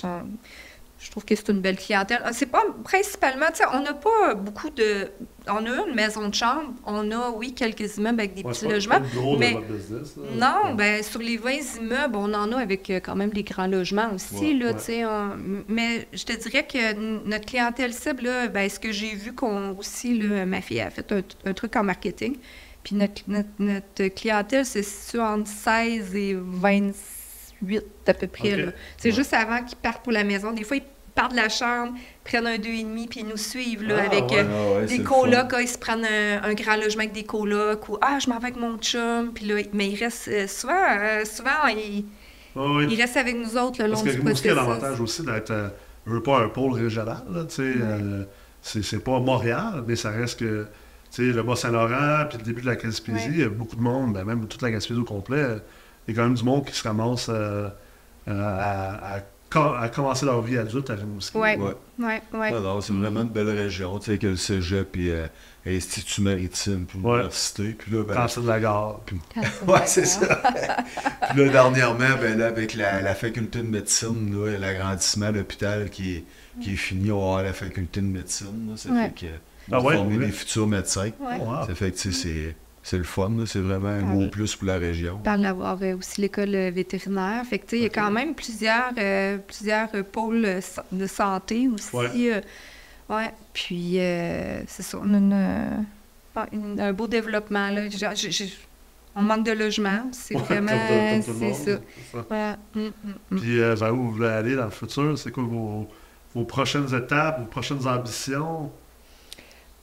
[1.03, 2.21] Je trouve que c'est une belle clientèle.
[2.25, 5.09] Ah, C'est pas principalement, tu sais, on n'a pas beaucoup de.
[5.49, 8.67] On a une maison de chambre, on a, oui, quelques immeubles avec des Ouais, petits
[8.67, 9.01] pas- logements.
[9.15, 10.17] gros mais- de votre business.
[10.19, 10.23] là.
[10.63, 10.77] Non, Ouais.
[10.77, 14.11] ben sur les 20 immeubles, on en a avec euh, quand même des grands logements
[14.15, 15.05] aussi, Ouais, là, tu sais.
[15.07, 15.39] on-
[15.69, 16.93] Mais je te dirais que
[17.27, 20.91] notre clientèle cible, là, ben, ce que j'ai vu qu'on aussi, là, ma fille a
[20.91, 22.37] fait un, un truc en marketing,
[22.85, 26.35] puis notre, notre, notre clientèle, c'est situé entre 16 et
[27.63, 28.73] 28 à peu près.
[28.97, 29.15] C'est Ouais.
[29.15, 30.53] juste avant qu'ils partent pour la maison.
[30.53, 30.83] Des fois, ils
[31.15, 31.93] partent de la chambre,
[32.25, 34.31] prennent un 2,5, puis ils nous suivent, là, Ah, avec...
[34.31, 34.39] ouais.
[34.39, 37.25] euh, Ah ouais, des colocs, ah, ils se prennent un, un grand logement avec des
[37.25, 39.33] colocs ou ah, je m'en vais avec mon chum.
[39.35, 42.05] Puis là, mais ils restent euh, souvent, euh, souvent ils,
[42.57, 42.87] ouais.
[42.89, 45.51] ils restent avec nous autres le long Parce que du Rimouski a l'avantage aussi d'être,
[45.51, 45.69] euh,
[46.07, 47.23] je veux pas un pôle régional,
[47.59, 48.25] euh,
[48.63, 50.67] c'est, pas Montréal, mais ça reste que,
[51.19, 54.25] le Bas-Saint-Laurent, puis le début de la Gaspésie, il y a beaucoup de monde, ben,
[54.25, 55.57] même toute la Gaspésie au complet,
[56.09, 57.69] il y a quand même du monde qui se ramasse euh,
[58.29, 61.37] euh, à, à co- à commencer leur vie adulte à Rimouski.
[61.37, 61.57] Ouais.
[61.57, 61.75] Ouais.
[61.99, 62.51] Ouais, ouais.
[62.53, 65.27] Non, c'est vraiment une belle région, tu sais, que le cégep, puis euh,
[65.67, 67.11] Institut maritime, puis Ouais.
[67.19, 69.01] l'université, puis là, ben, c'est de la gare.
[69.67, 70.27] Ouais, c'est ça.
[71.31, 75.37] Puis là, dernièrement, ben là, avec la, la faculté de médecine, là, et l'agrandissement de
[75.39, 76.25] l'hôpital qui est,
[76.63, 78.69] qui est fini, on va avoir la faculté de médecine.
[78.71, 78.77] là.
[78.79, 79.05] ça Ouais.
[79.15, 79.33] fait que
[79.71, 80.27] Ah pour ouais, former ouais.
[80.27, 81.11] des futurs médecins.
[81.21, 81.37] Ouais.
[81.41, 81.67] Oh, wow.
[81.67, 84.29] Ça fait que tu sais, c'est, c'est le fun, c'est vraiment un Ah gros oui.
[84.29, 85.17] plus pour la région.
[85.17, 87.45] On parle d'avoir euh, aussi l'école euh, vétérinaire.
[87.45, 90.61] Fait que, il y a quand même plusieurs, euh, plusieurs pôles
[90.93, 91.95] de santé aussi.
[91.95, 92.43] Ouais.
[93.11, 93.31] ouais.
[93.53, 97.69] Puis, euh, c'est ça, on a une, un beau développement.
[97.71, 97.83] Là.
[99.17, 100.09] On manque de logement.
[100.13, 100.69] C'est Ouais, vraiment.
[100.71, 101.81] comme tout- comme tout le c'est monde,
[102.13, 102.23] ça.
[102.31, 102.57] ça.
[102.75, 102.81] Ouais.
[102.83, 103.41] Mm, mm, mm.
[103.41, 105.19] Puis euh, vers où vous voulez aller dans le futur?
[105.19, 105.89] C'est quoi vos,
[106.35, 108.71] vos prochaines étapes, vos prochaines ambitions?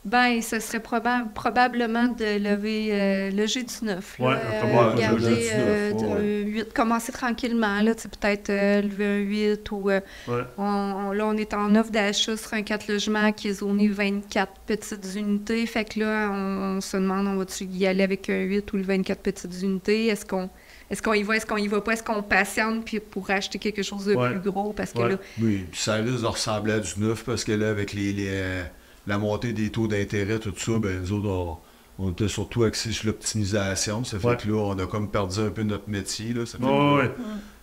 [0.09, 3.85] Ben, ce serait proba- probablement de lever euh, le G19.
[3.87, 9.17] Là, Ouais, euh, garder, G19, euh, commencer tranquillement, là, tu sais, peut-être euh, lever un
[9.17, 9.89] 8 ou...
[9.89, 10.43] euh, Ouais.
[10.57, 13.89] on, on- là, on est en offre d'achat sur un 4 logements qui est zoné
[13.89, 15.65] 24 petites unités.
[15.65, 18.77] Fait que là, on, on se demande, on va-tu y aller avec un 8 ou
[18.77, 20.07] le 24 petites unités?
[20.07, 20.49] Est-ce qu'on
[20.89, 21.91] est-ce qu'on y va, est-ce qu'on y va pas?
[21.91, 24.29] Est-ce qu'on patiente puis pour acheter quelque chose de Ouais.
[24.29, 24.71] plus gros?
[24.71, 25.09] Parce que Ouais.
[25.09, 28.61] là, Oui, ça risque de ressembler à du neuf parce que là, avec les, les,
[29.07, 31.57] la montée des taux d'intérêt, tout ça, ben nous autres, on,
[31.99, 34.03] on était surtout axés sur l'optimisation.
[34.03, 34.37] Ça fait Ouais.
[34.37, 36.33] que là, on a comme perdu un peu notre métier.
[36.33, 36.45] Là.
[36.45, 37.11] Ça fait Ouais, que, ouais.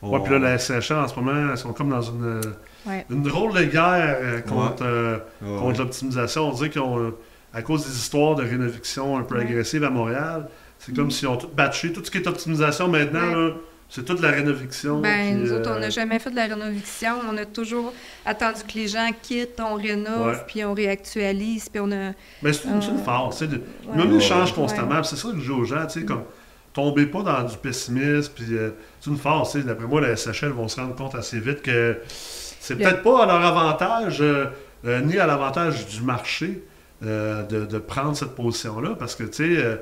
[0.02, 2.40] on- Ouais, puis là, la SHL, en ce moment, ils sont comme dans une, euh,
[2.86, 3.06] ouais.
[3.10, 5.76] une drôle de guerre euh, contre, euh, contre ouais.
[5.78, 6.48] l'optimisation.
[6.48, 7.10] On dit qu'on, euh,
[7.52, 9.42] à cause des histoires de rénoviction un peu Ouais.
[9.42, 11.92] agressives à Montréal, c'est comme s'ils ont tout batché.
[11.92, 13.34] Tout ce qui est optimisation maintenant, Ouais.
[13.34, 13.50] là,
[13.94, 15.00] c'est toute la rénoviction.
[15.00, 17.12] Ben, nous autres, on euh, n'a jamais fait de la rénoviction.
[17.30, 17.92] On a toujours
[18.26, 22.10] attendu que les gens quittent, on rénove, puis on réactualise, puis on a...
[22.42, 23.42] Mais c'est une, une Euh, force.
[23.42, 23.60] de-.
[23.84, 24.20] L'immobilier Ouais.
[24.20, 25.02] change constamment.
[25.04, 26.24] C'est ça que je dis aux gens, tu sais, comme
[26.72, 28.32] tombez pas dans du pessimisme.
[28.34, 29.62] Puis euh, c'est une sais.
[29.62, 33.26] D'après moi, les SHL vont se rendre compte assez vite que c'est peut-être pas à
[33.26, 34.46] leur avantage, euh,
[34.86, 36.64] euh, ni à l'avantage du marché
[37.04, 38.96] euh, de, de prendre cette position-là.
[38.98, 39.76] Parce que, tu sais, euh,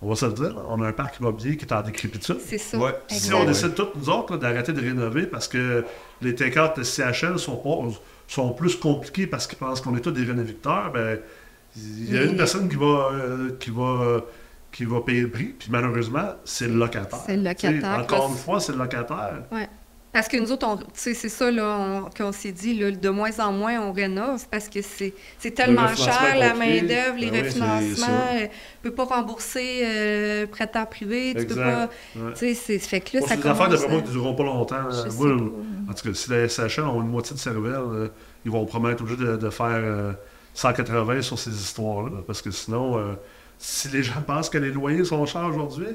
[0.00, 2.38] on va se le dire, on a un parc immobilier qui est en décrépitude.
[2.44, 2.78] C'est ça.
[2.78, 2.94] Ouais.
[3.08, 5.84] Si on décide toutes, nous autres, d'arrêter de rénover parce que
[6.22, 10.10] les T4 de CHL sont, pas- sont plus compliqués parce qu'ils pensent qu'on est tous
[10.12, 11.18] des rénovicteurs, ben,
[11.76, 14.20] Il y a une personne qui va, euh, qui va,
[14.72, 17.18] qui va payer le prix, puis malheureusement, c'est le locataire.
[17.26, 19.42] C'est le locataire, Encore une fois, c'est le locataire.
[20.18, 21.48] Parce que nous autres, tu c'est ça
[22.18, 25.14] qu'on s'est dit, là, de moins en moins on rénove parce que c'est
[25.54, 27.94] tellement cher, la main-d'œuvre, les Ben refinancements.
[28.06, 28.32] ça.
[28.32, 28.46] euh,
[28.82, 31.62] Tu peux pas rembourser euh, prêteur privé, tu peux Exact.
[31.62, 31.90] pas.
[32.20, 32.32] Ouais.
[32.32, 34.82] Tu sais, c'est fait que là, Bon, ça des affaires moi ne dureront pas longtemps.
[34.82, 35.90] Moi, pas.
[35.92, 38.08] En tout cas, si les SHL ont une moitié de cervelle, euh,
[38.44, 40.12] ils vont promettre obligé de, de faire euh,
[40.54, 42.22] 180 sur ces histoires-là.
[42.26, 43.12] Parce que sinon, euh,
[43.56, 45.86] si les gens pensent que les loyers sont chers aujourd'hui,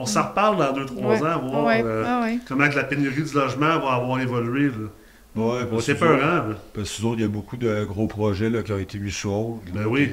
[0.00, 1.22] on s'en reparle dans 2-3 Ouais.
[1.28, 2.38] ans, voir Ouais, euh, ah ouais.
[2.48, 4.66] comment que la pénurie du logement va avoir évolué.
[4.68, 4.88] là.
[5.36, 6.16] Ouais, parce C'est peurant.
[6.18, 6.44] là.
[6.74, 9.32] Parce que il y a beaucoup de gros projets là, qui ont été mis sur
[9.32, 9.60] hold.
[9.72, 10.10] Ben oui.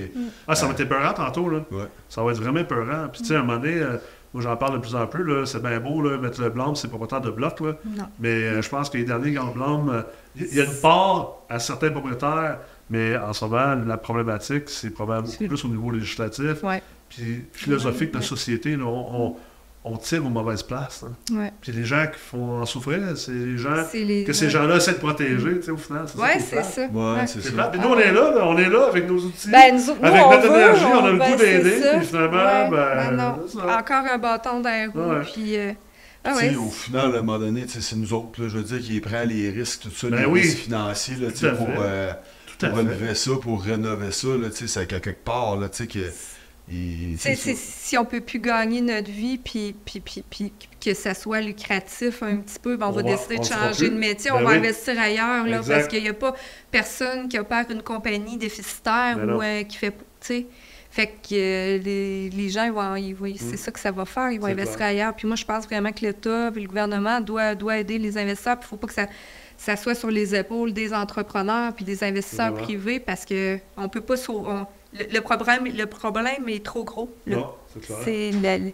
[0.47, 1.50] Ah, ça va être épeurant tantôt.
[1.50, 1.60] Là.
[1.71, 1.86] Ouais.
[2.08, 3.08] Ça va être vraiment épeurant.
[3.12, 3.97] Puis, tu sais, à un moment donné, euh,
[4.34, 5.23] moi, j'en parle de plus en plus.
[5.23, 7.60] là, C'est bien beau, là, mettre le blâme, c'est propriétaire de bloc.
[7.62, 7.71] Là.
[7.97, 8.04] Non.
[8.19, 10.02] Mais euh, je pense que les derniers grands blâmes, euh,
[10.36, 12.60] il y a une part à certains propriétaires,
[12.91, 16.62] mais en ce moment, la problématique, c'est probablement plus au niveau législatif.
[16.63, 18.23] Ouais, Puis philosophique de Ouais.
[18.23, 19.36] société, là, on, on-
[19.89, 21.04] on tire aux mauvaises places.
[21.08, 21.36] hein.
[21.38, 21.54] ouais.
[21.62, 24.23] Puis les gens qui font en souffrir, c'est les gens les.
[24.23, 26.06] que ces gens-là essaient de protéger, tu sais, au final.
[26.08, 26.88] C'est ça Ouais, qui est c'est ça.
[26.88, 27.63] Ouais, c'est ça.
[27.71, 29.50] Puis nous, on est là, là, on est là avec nos outils.
[29.50, 31.97] Ben, nous, autres, nous, Avec notre veut, énergie, on a le ben, goût d'aider, ça.
[31.97, 33.78] puis finalement, Ouais, ben, ça.
[33.80, 35.26] Encore un bâton dans la roue, Ouais.
[35.34, 35.58] puis...
[35.58, 35.71] euh,
[36.23, 38.58] ah Tu sais, ouais, au final, à un moment donné, c'est nous autres, là, je
[38.58, 40.41] veux dire, qui prend les risques, tout ça, Ben les oui.
[40.41, 42.12] risques financiers, là, Tout pour, euh,
[42.60, 45.78] pour relever ça, pour rénover ça, là, tu sais, c'est qu'à quelque part, là, tu
[45.84, 46.00] sais, que...
[47.17, 50.51] C'est- si on peut plus gagner notre vie, puis, puis, puis, puis
[50.84, 53.89] que ça soit lucratif un petit peu, ben on, On va décider on de changer
[53.89, 54.58] de métier, Ben on va oui.
[54.58, 55.73] investir ailleurs, là, Exact.
[55.75, 56.36] parce qu'il n'y a pas
[56.69, 59.93] personne qui opère une compagnie déficitaire Ben ou euh, qui fait...
[60.89, 63.58] Fait que euh, les, les gens, ils vont, ils vont- c'est Mm.
[63.58, 64.88] ça que ça va faire, ils vont investir clair.
[64.89, 65.13] ailleurs.
[65.15, 68.58] Puis moi, je pense vraiment que l'État et le gouvernement doit, doit aider les investisseurs,
[68.60, 69.06] puis il ne faut pas que ça,
[69.58, 74.01] ça soit sur les épaules des entrepreneurs puis des investisseurs privés, parce que on peut
[74.01, 74.17] pas...
[74.17, 77.13] sau- on- le, le problème, le problème est trop gros.
[77.26, 77.97] Le- Non, c'est clair.
[78.04, 78.71] c'est la-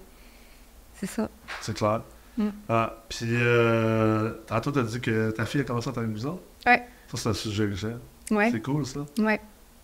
[0.95, 1.29] c'est ça.
[1.61, 2.01] C'est clair.
[2.37, 2.49] Mm.
[2.69, 6.17] Ah, puis euh, tantôt, tu as dit que ta fille a commencé à travailler une
[6.17, 6.39] maison.
[6.65, 6.83] Ouais.
[7.11, 7.99] Ça, c'est un sujet que j'aime.
[8.31, 9.01] Ouais, C'est cool, ça.
[9.19, 9.39] ouais,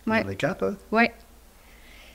[0.06, 0.76] ouais, est quatre, hein?
[0.90, 1.12] ouais.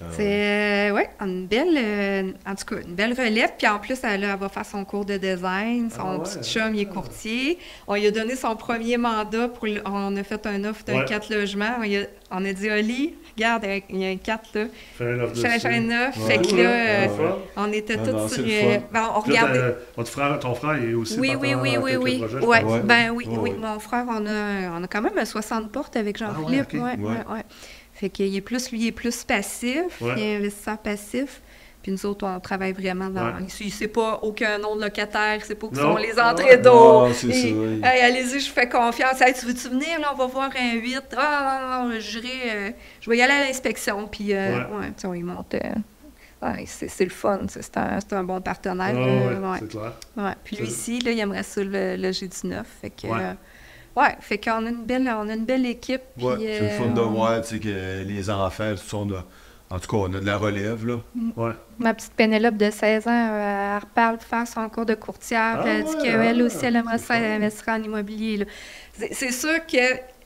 [0.01, 3.51] Ah, C'est euh, ouais, une belle, euh, en tout cas, une belle relève.
[3.57, 5.89] Puis en plus, elle, elle va faire son cours de design.
[5.89, 7.57] Son Ah ouais, petit chum, il est courtier.
[7.87, 9.47] On lui a donné son premier mandat.
[9.47, 11.05] Pour le- on a fait un offre d'un Ouais.
[11.05, 11.75] quatre logements.
[11.79, 14.65] On, a, on a dit, Oli, regarde, il y a un 4 là.
[14.97, 15.67] Fais un offre Fais dessus.
[15.67, 16.17] un neuf.
[16.17, 16.23] Ouais.
[16.27, 17.09] Fait que là, hein?
[17.19, 18.43] euh, on était Ah tous sur.
[18.45, 19.59] euh, ben, on regardait.
[19.59, 22.23] t'as- votre frère, ton frère est aussi Oui, oui, oui, oui, oui.
[22.41, 23.53] Ouais, ben oui, oui.
[23.57, 26.67] Mon frère, on a, on a quand même 60 portes avec Jean-Philippe.
[26.73, 26.97] Ah ouais,
[27.33, 27.43] ouais.
[27.95, 30.01] Fait qu'il est plus, lui, il est plus passif.
[30.01, 30.13] Ouais.
[30.17, 31.41] Il est investisseur passif.
[31.81, 33.25] Puis nous autres, on travaille vraiment dans.
[33.27, 33.45] Ouais.
[33.59, 35.81] Il ne sait pas aucun nom de locataire, il sait pas où Non.
[35.93, 36.57] sont les Ah entrées ouais.
[36.57, 37.07] d'eau.
[37.07, 37.81] Non, c'est Et- ça, oui.
[37.83, 39.21] Hey, allez-y, je fais confiance.
[39.21, 39.99] Hey, tu veux-tu venir?
[40.01, 41.03] Là, on va voir un 8.
[41.15, 44.07] Ah, non, euh, je vais y aller à l'inspection.
[44.07, 44.75] Puis, euh, Ouais.
[44.77, 45.53] ouais, tu sais, on y monte.
[45.53, 45.59] euh,
[46.41, 47.41] ouais, c'est c'est le fun.
[47.47, 48.95] C'est un, c'est un bon Ah, partenaire.
[48.95, 49.57] ouais, euh, ouais.
[49.59, 49.93] c'est clair.
[50.17, 50.33] Ouais.
[50.43, 52.63] Puis lui C'est- ici, là, il aimerait ça le, le G19.
[52.81, 53.07] Fait que,
[53.95, 54.15] Ouais.
[54.19, 56.01] fait qu'on a une belle, on a une belle équipe.
[56.17, 59.05] Puis, Ouais, c'est le fun de euh, on- voir, tu sais, que les enfants, sont
[59.05, 59.15] de...
[59.69, 60.97] En tout cas, on a de la relève, là.
[61.35, 61.53] Ouais.
[61.79, 65.61] Ma petite Pénélope de 16 ans, euh, elle reparle de faire son cours de courtière.
[65.61, 67.23] Ah elle dit qu'elle aussi, elle aimerait c'est ça fun.
[67.23, 68.45] investir en immobilier.
[69.11, 69.77] C'est sûr que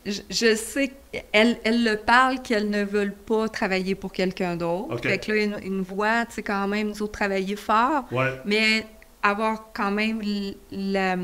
[0.05, 4.95] je, je sais qu'elle elle le parle qu'elles ne veulent pas travailler pour quelqu'un d'autre.
[4.95, 5.03] OK.
[5.03, 8.05] Fait que là, une, une voix, tu sais, quand même, nous autres, travailler fort.
[8.12, 8.34] Ouais.
[8.45, 8.86] mais
[9.23, 10.21] avoir quand même
[10.69, 11.15] la-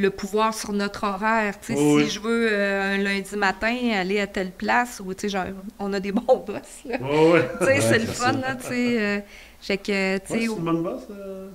[0.00, 1.54] le pouvoir sur notre horaire.
[1.60, 5.12] Tu sais, Oui, si je veux euh, un lundi matin aller à telle place, ou
[5.12, 5.46] tu sais, genre,
[5.80, 6.98] on a des bons boss, là.
[7.00, 7.50] Ouais, ouais.
[7.58, 8.96] Tu sais, Ouais, c'est le fun, là, tu sais.
[9.00, 9.18] euh,
[9.60, 11.02] fait que, tu Ouais, sais, c'est une bonne bosse.
[11.10, 11.48] euh.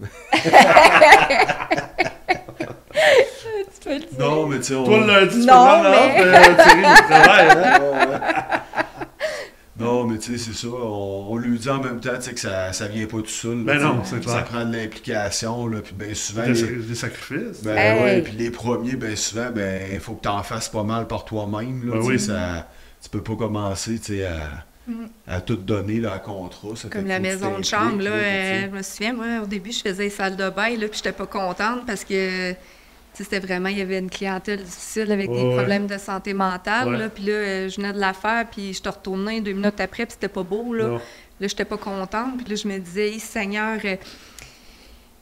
[0.02, 0.08] tu
[3.84, 4.08] peux le dire.
[4.18, 4.84] Non, mais tu sais, on...
[4.84, 6.24] Toi, le lundi, tu Non, peux mais- mais...
[6.24, 7.80] euh, Thierry, il travaille, hein?
[9.78, 10.68] Non, mais tu sais, c'est ça.
[10.72, 13.26] On, on lui dit en même temps tu sais, que ça, ça vient pas tout
[13.26, 13.64] seul.
[13.64, 14.34] là, Ben non, c'est clair.
[14.36, 15.80] Ça prend de l'implication, là.
[15.80, 17.62] Puis bien souvent, Des, les, des sacrifices.
[17.64, 18.02] ben, Hey.
[18.02, 21.06] ouais, puis les premiers, ben souvent, ben il faut que tu en fasses pas mal
[21.08, 21.84] par toi-même.
[21.88, 22.20] Là, Ben oui.
[22.20, 22.68] ça,
[23.02, 25.06] tu peux pas commencer tu sais, à, Mm.
[25.26, 26.76] à tout donner là, à contrat.
[26.76, 29.80] Ça Comme la maison de chambre, là, euh, je me souviens, moi, au début, je
[29.80, 32.52] faisais les salles de bain, là, puis j'étais pas contente parce que,
[33.16, 35.54] c'était vraiment, il y avait une clientèle difficile avec des ouais.
[35.56, 36.98] problèmes de santé mentale, Ouais.
[36.98, 39.78] là, puis là, euh, je venais de la faire, puis je te retournais deux minutes
[39.80, 40.84] après, puis c'était pas beau, là.
[40.88, 41.00] Non.
[41.40, 43.96] Là, j'étais pas contente, puis là, je me disais, Hey, Seigneur, euh,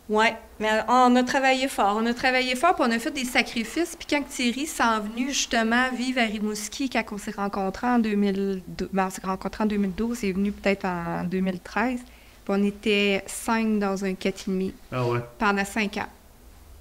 [0.08, 3.24] ouais, mais on a travaillé fort, on a travaillé fort, puis on a fait des
[3.24, 7.98] sacrifices, puis quand Thierry s'en venu justement vivre à Rimouski, quand on s'est rencontrés en
[7.98, 12.04] 2012, ben, on s'est rencontrés en 2012, il est venu peut-être en 2013, puis
[12.48, 15.20] on était cinq dans un 4,5 Ah ouais.
[15.38, 16.08] pendant cinq ans.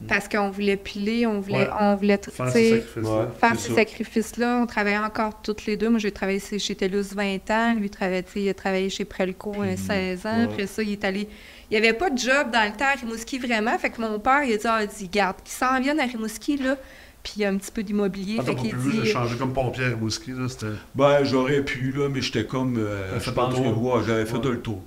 [0.07, 1.69] Parce qu'on voulait piler, on voulait, Ouais.
[1.79, 3.19] on voulait tu Faire ces sacrifices-là.
[3.19, 3.57] Ouais.
[3.57, 4.61] ces.
[4.63, 5.89] On travaillait encore toutes les deux.
[5.89, 7.75] Moi, j'ai travaillé chez TELUS 20 ans.
[7.79, 10.37] Lui, travaillait, il a travaillé chez Prelco euh, 16 ans.
[10.37, 10.43] ouais.
[10.43, 11.27] Après ça, il est allé...
[11.69, 13.77] Il n'y avait pas de job dans le temps à Rimouski, vraiment.
[13.77, 16.57] Fait que mon père, il a dit, ah, dit garde, qu'ils s'en viennent à Rimouski,
[16.57, 16.75] là.
[17.23, 18.37] Puis il y a un petit peu d'immobilier.
[18.39, 18.99] Ah, fait qu'il pu dit...
[19.03, 20.65] j'ai changé comme pompier à Rimouski, là, c'était...
[20.95, 22.77] Ben, j'aurais pu, là, mais j'étais comme.
[22.77, 24.41] euh, je fait pense que ouais, j'avais fait Ouais.
[24.49, 24.81] le tour.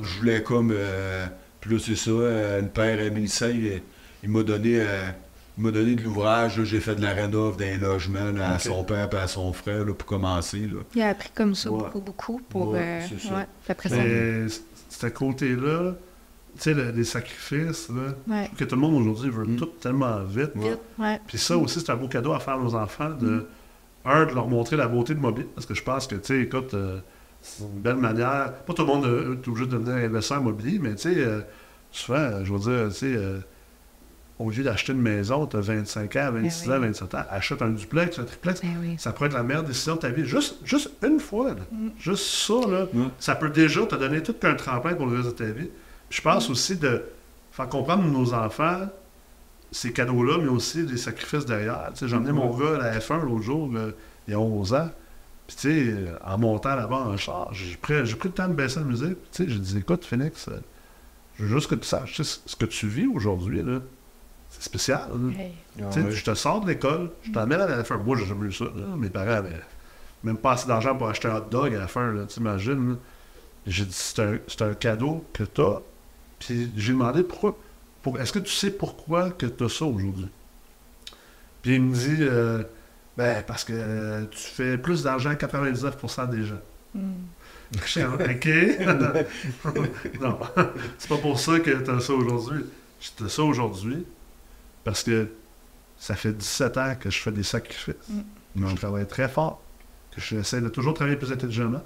[0.00, 0.72] Je voulais comme.
[0.74, 1.26] euh,
[1.60, 3.46] puis là, c'est ça, euh, une père à Mélissa,
[4.24, 4.80] il, m'a donné.
[4.80, 5.04] euh,
[5.56, 8.82] il m'a donné de l'ouvrage, j'ai fait de la rénov d'un logement là, à son
[8.82, 10.58] père et à son frère là, pour commencer.
[10.66, 10.80] Là.
[10.96, 11.78] Il a appris comme ça Ouais.
[11.84, 12.70] beaucoup, beaucoup pour...
[12.70, 13.06] Ouais,
[13.92, 14.48] euh,
[14.88, 15.92] ce côté-là,
[16.56, 18.50] tu sais, le- les sacrifices, là, Ouais.
[18.56, 19.56] que tout le monde aujourd'hui veut Mm.
[19.56, 20.50] tout tellement vite.
[20.56, 20.70] Ouais.
[20.70, 21.20] Vite, ouais.
[21.26, 23.46] Puis ça aussi, c'est un beau cadeau à faire à nos enfants, de,
[24.04, 26.40] un, de leur montrer la beauté de mobile, parce que je pense que, tu sais,
[26.42, 26.98] écoute, euh,
[27.42, 30.78] c'est une belle manière, pas tout le monde euh, est obligé de devenir investisseur immobilier,
[30.80, 31.40] mais tu sais, euh,
[31.92, 33.38] souvent, je veux dire, tu sais, euh,
[34.38, 36.76] au lieu d'acheter une maison, tu as 25 ans, 26 Ben oui.
[36.76, 38.94] ans, 27 ans, achète un duplex, un triplex, Ben oui.
[38.98, 40.24] ça pourrait être la meilleure décision de ta vie.
[40.26, 41.60] Juste, juste une fois, là.
[41.70, 41.88] Mm.
[41.98, 43.06] juste ça, là, Ouais.
[43.18, 45.68] ça peut déjà te donner tout qu'un tremplin pour le reste de ta vie.
[46.08, 47.02] Puis je pense aussi de
[47.52, 48.88] faire comprendre à nos enfants
[49.70, 51.90] ces cadeaux-là, mais aussi des sacrifices derrière.
[51.92, 53.86] Tu sais, J'ai emmené mon gars à la F1 l'autre jour, là,
[54.26, 54.90] il y a 11 ans.
[55.46, 58.54] Puis, tu sais, en montant là-bas en char, j'ai pris, j'ai pris le temps de
[58.54, 59.14] baisser la musique.
[59.14, 60.58] Puis, tu sais, j'ai dit, écoute, Phoenix, euh,
[61.38, 63.80] je veux juste que tu saches, ce que tu vis aujourd'hui, là,
[64.58, 65.08] c'est spécial.
[65.90, 67.96] sais, Je te sors de l'école, je t'emmène à la fin.
[67.96, 68.64] Moi, j'ai jamais eu ça.
[68.64, 68.96] là.
[68.96, 69.60] Mes parents avaient
[70.22, 72.14] même pas assez d'argent pour acheter un hot dog à la fin.
[72.26, 72.96] T'imagines?
[73.66, 75.80] J'ai dit, c'est un, c'est un cadeau que tu as.
[76.38, 77.56] Puis j'ai demandé pourquoi.
[78.02, 80.28] Pour, Est-ce que tu sais pourquoi que tu as ça aujourd'hui?
[81.62, 82.62] Puis il me dit, euh,
[83.16, 86.60] ben, parce que euh, tu fais plus d'argent que 99% des gens.
[86.94, 87.12] Mm.
[87.72, 88.48] Je OK.
[90.20, 90.38] non,
[90.98, 92.64] c'est pas pour ça que tu as ça aujourd'hui.
[93.00, 94.04] J'ai ça aujourd'hui
[94.84, 95.28] parce que
[95.98, 97.94] ça fait 17 ans que je fais des sacrifices.
[98.54, 98.68] Mm.
[98.68, 99.62] Je travaille très fort,
[100.12, 101.82] que j'essaie de toujours travailler plus intelligemment.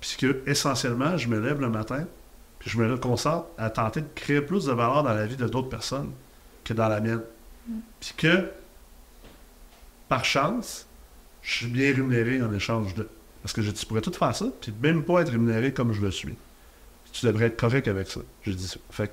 [0.00, 2.04] Puis que, essentiellement, je me lève le matin,
[2.58, 5.48] puis je me concentre à tenter de créer plus de valeur dans la vie de
[5.48, 6.10] d'autres personnes
[6.62, 7.22] que dans la mienne.
[8.00, 8.50] Puis que,
[10.08, 10.86] par chance,
[11.42, 13.08] je suis bien rémunéré en échange de.
[13.42, 16.00] Parce que je, tu pourrais tout faire ça, puis même pas être rémunéré comme je
[16.00, 16.34] le suis.
[17.12, 18.20] Tu devrais être correct avec ça.
[18.42, 18.78] Je dis ça.
[18.90, 19.12] Fait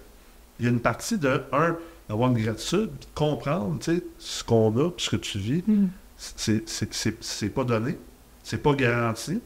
[0.60, 1.76] il y a une partie de, un,
[2.12, 5.38] d'avoir une gratitude, puis de comprendre, tu sais, ce qu'on a, puis ce que tu
[5.40, 5.88] vis, Mm.
[6.18, 7.98] c'est- c'est c'est- c'est pas donné,
[8.44, 9.40] c'est pas garanti,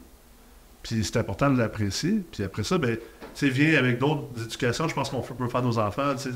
[0.82, 2.22] puis c'est important de l'apprécier.
[2.32, 3.02] Puis après ça, ben, tu
[3.34, 6.30] sais, viens avec d'autres éducations, je pense qu'on peut faire nos enfants, tu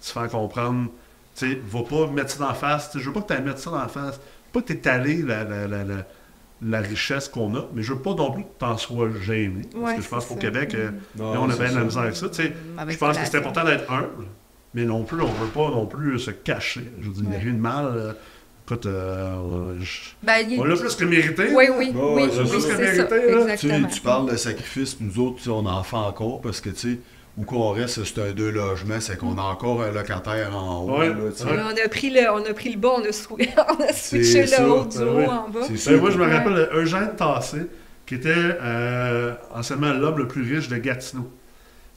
[0.00, 0.88] se faire comprendre,
[1.34, 3.58] tu sais, va pas mettre ça dans la face, je veux pas que tu mettre
[3.58, 4.20] ça dans la face,
[4.52, 6.06] pas que tu étalé la, la, la, la,
[6.62, 9.62] la richesse qu'on a, mais je veux pas non plus que tu en sois gêné.
[9.80, 10.34] parce que je pense qu'au.
[10.36, 12.52] Québec, euh, Non, là, on a c'est bien de la misère avec ça, tu sais.
[12.76, 14.26] Mauvaise Je pense que c'est important d'être humble,
[14.74, 16.90] mais non plus, on ne veut pas non plus se cacher.
[17.00, 17.86] Je veux dire, il n'y a rien de mal.
[17.94, 18.12] euh,
[18.66, 21.48] Écoute, euh, je- Ben, il- on l'a plus que mérité.
[21.52, 22.42] Oui, oui, oui, oui, ça.
[22.44, 23.88] Plus que mérité.
[23.92, 26.98] Tu, parles de sacrifice, puis nous autres, on en fait encore parce que, tu sais,
[27.36, 30.98] où qu'on reste, c'est un deux logements, c'est qu'on a encore un locataire en haut.
[31.00, 31.08] Ouais.
[31.08, 31.44] là, tu sais.
[31.46, 31.58] Ouais.
[31.64, 33.36] On a pris le, on a pris le bas, on a, sou-
[33.80, 35.24] on a switché le haut du ben haut oui.
[35.26, 35.60] en bas.
[35.74, 36.36] C'est Ben, moi, je me Ouais.
[36.36, 37.62] rappelle Eugène Tassé,
[38.06, 41.28] qui était euh, anciennement l'homme le plus riche de Gatineau.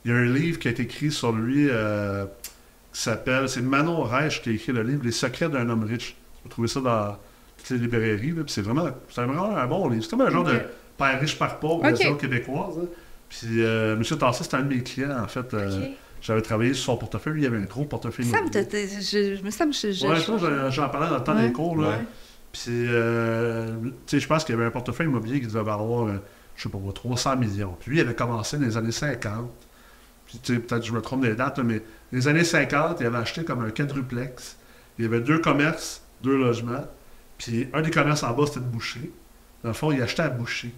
[0.06, 2.26] Il y a un livre qui a été écrit sur lui euh,
[2.94, 6.16] qui s'appelle, c'est Manon Reich qui a écrit le livre Les secrets d'un homme riche.
[6.44, 7.18] Vous trouvez ça dans
[7.58, 10.04] toutes les librairies, c'est vraiment, c'est vraiment un bon livre.
[10.04, 10.60] C'est comme un genre de
[10.98, 11.86] père riche, père pauvre, Ok.
[11.90, 12.76] version québécoise.
[12.82, 12.86] hein.
[13.30, 14.04] Puis euh, M.
[14.20, 15.54] Tassé, c'était un de mes clients, en fait.
[15.54, 15.88] euh.
[16.22, 18.26] J'avais travaillé sur son portefeuille, il y avait un gros portefeuille.
[18.28, 21.36] Ça me, je, je me semble que je, je- Ouais, j'en- parlais dans le temps
[21.36, 21.48] Ouais.
[21.48, 21.90] des cours, là.
[21.90, 22.06] Ouais.
[22.54, 26.08] Puis, euh, tu sais, je pense qu'il y avait un portefeuille immobilier qui devait valoir,
[26.56, 27.76] je sais pas, 300 millions.
[27.80, 29.50] Puis lui, il avait commencé dans les années 50.
[30.34, 32.98] Puis, tu sais, peut-être que je me trompe des dates, mais dans les années 50,
[33.02, 34.58] il avait acheté comme un quadruplex.
[34.98, 36.88] Il y avait deux commerces, deux logements.
[37.38, 39.12] Puis, un des commerces en bas, c'était de boucher.
[39.64, 40.74] Dans le fond, il achetait à boucher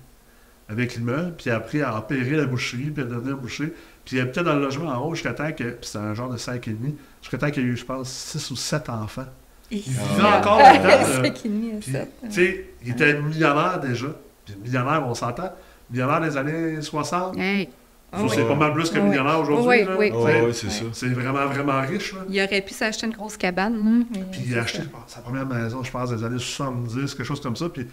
[0.68, 3.74] avec l'immeuble, puis après, il a opéré la boucherie, puis il a devenu boucher.
[4.04, 6.30] Puis, il habitait dans le logement en haut jusqu'à temps que, puis c'était un genre
[6.30, 6.76] de 5,5,
[7.22, 9.28] jusqu'à temps qu'il y ait eu, je pense, 6 ou 7 enfants.
[9.72, 11.24] Il vit encore là-dedans, là.
[11.24, 12.12] Cinq et demi à Puis, sept.
[12.24, 14.08] tu sais, il était millionnaire déjà.
[14.46, 15.52] Puis millionnaire, on s'entend.
[15.90, 17.38] Millionnaire des années 60.
[17.38, 17.70] Hey.
[18.18, 18.48] Ah c'est oui.
[18.48, 19.06] pas mal plus que Oui.
[19.10, 19.68] millionnaire aujourd'hui.
[19.68, 19.96] Oui, là.
[19.98, 20.86] oui, ouais, c'est ça.
[20.94, 22.14] C'est vraiment, vraiment riche.
[22.14, 22.20] Là.
[22.30, 24.06] Il aurait pu s'acheter une grosse cabane.
[24.12, 27.42] mais Puis il a acheté sa première maison, je pense, des années 70, quelque chose
[27.42, 27.70] comme ça.
[27.70, 27.88] Puis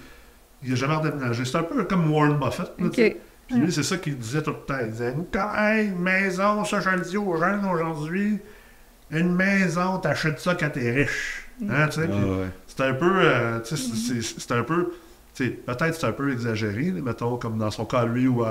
[0.62, 1.44] il n'a jamais redéménagé.
[1.44, 2.72] C'est un peu comme Warren Buffett.
[2.78, 2.88] là.
[3.48, 4.78] Puis lui, c'est ça qu'il disait tout le temps.
[4.82, 8.38] Il disait Quand, hey, une maison, ça, je le dis aux jeunes aujourd'hui,
[9.11, 11.46] une maison, t'achètes ça quand t'es riche.
[11.68, 12.46] Hein, tu sais, ouais.
[12.66, 14.92] C'est un peu, euh, sais, c'est- un peu,
[15.35, 18.42] tu sais, peut-être c'est un peu exagéré, mettons, comme dans son cas, lui, où,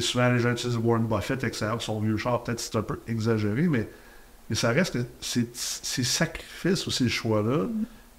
[0.00, 3.62] souvent les gens utilisent Warren Buffett, etc., son vieux char, peut-être c'est un peu exagéré,
[3.68, 3.88] mais
[4.48, 7.66] Mais ça reste que ces, ces sacrifices ou ces choix-là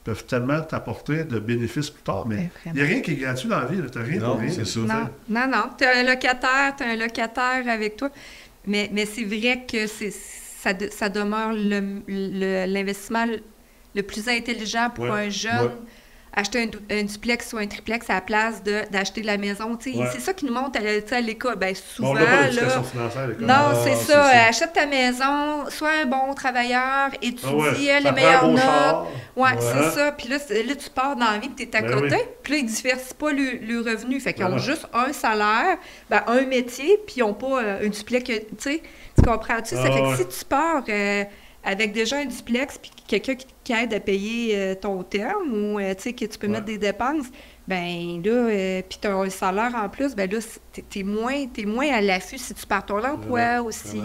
[0.05, 2.25] peuvent tellement t'apporter de bénéfices plus tard.
[2.25, 3.81] Mais il n'y a rien qui est gratuit dans la vie.
[3.91, 4.49] Tu n'as rien Non, pour rien.
[4.49, 4.79] c'est ça.
[4.79, 5.63] Non, non, non.
[5.77, 8.09] Tu as un locataire, tu as un locataire avec toi.
[8.65, 13.39] Mais, mais c'est vrai que c'est, ça, de- ça demeure le- l'investissement le,
[13.93, 15.65] le plus intelligent pour Ouais, un jeune.
[15.65, 15.71] ouais.
[16.33, 19.77] Acheter un, du- un duplex ou un triplex à la place de, d'acheter la maison.
[19.85, 20.05] Ouais.
[20.13, 21.55] C'est ça qui nous montre à, sais, à l'école.
[21.57, 22.61] Ben, souvent, Bon, on n'a pas là,
[23.39, 24.13] non, Ah, c'est ça.
[24.31, 24.43] ça.
[24.47, 29.07] Achète ta maison, sois un bon travailleur, étudie Ah ouais, les meilleures notes.
[29.35, 29.57] Ouais, Ouais.
[29.59, 30.11] c'est ça.
[30.13, 32.15] Puis là, là, tu pars dans la vie, tu es à Ben côté.
[32.15, 32.21] oui.
[32.43, 34.19] Puis là, ils ne diversifient pas le, le revenu.
[34.21, 34.63] Fait qu'ils ont Voilà.
[34.63, 35.77] juste un salaire,
[36.09, 38.23] ben, un métier, puis ils n'ont pas euh, un duplex.
[38.23, 38.81] que- Tu sais,
[39.17, 39.75] tu comprends-tu?
[39.75, 41.23] ça Ah fait que si tu pars euh,
[41.63, 45.79] avec déjà un duplex, puis quelqu'un qui, qui aide à payer euh, ton terme, ou
[45.79, 46.53] euh, tu sais, que tu peux Ouais.
[46.53, 47.27] mettre des dépenses,
[47.67, 50.39] ben là, euh, puis tu as un salaire en plus, ben là,
[50.89, 53.97] tu es, moins, moins à l'affût si tu pars ton emploi Vraiment, ou si.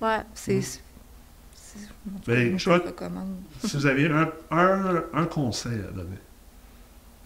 [0.00, 0.54] ouais, c'est.
[0.54, 0.62] Mm.
[2.26, 3.36] Ben, je recommande.
[3.64, 6.18] si vous aviez un, un, un conseil à donner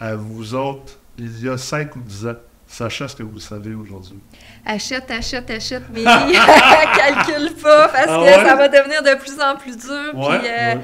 [0.00, 2.34] à vous autres, il y a 5 ou 10 ans,
[2.68, 4.18] sachant ce que vous savez aujourd'hui.
[4.70, 6.04] Achète, achète, achète, mais
[6.96, 8.46] calcule pas parce Ah que ouais?
[8.46, 10.12] ça va devenir de plus en plus dur.
[10.14, 10.80] Ouais, puis, euh, ouais.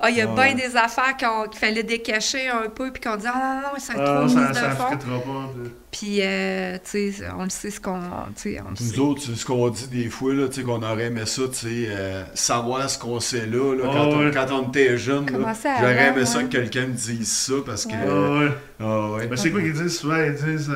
[0.00, 0.54] ah, il y a Ouais.
[0.54, 3.78] bien des affaires qu'on- qu'il fallait décacher un peu, puis qu'on dit Ah non, non,
[3.78, 4.96] ça Ah, trop ça de fond.
[4.96, 5.50] pas.
[5.90, 8.00] puis- euh, tu sais, on le sait ce qu'on.
[8.36, 8.98] Tu sais, on le Nous sait.
[9.00, 11.54] autres, c'est ce qu'on dit des fois, là, tu sais, qu'on aurait aimé ça, tu
[11.54, 15.26] sais, euh, savoir ce qu'on sait là, là, Ah quand, on, quand on était jeune.
[15.28, 17.92] J'aurais aimé ça que quelqu'un me dise ça parce que.
[17.92, 17.98] Ouais.
[18.08, 18.50] Ah ouais.
[18.80, 19.26] Ah ouais.
[19.26, 20.16] Ben, c'est quoi qu'ils disent souvent?
[20.24, 20.70] Ils disent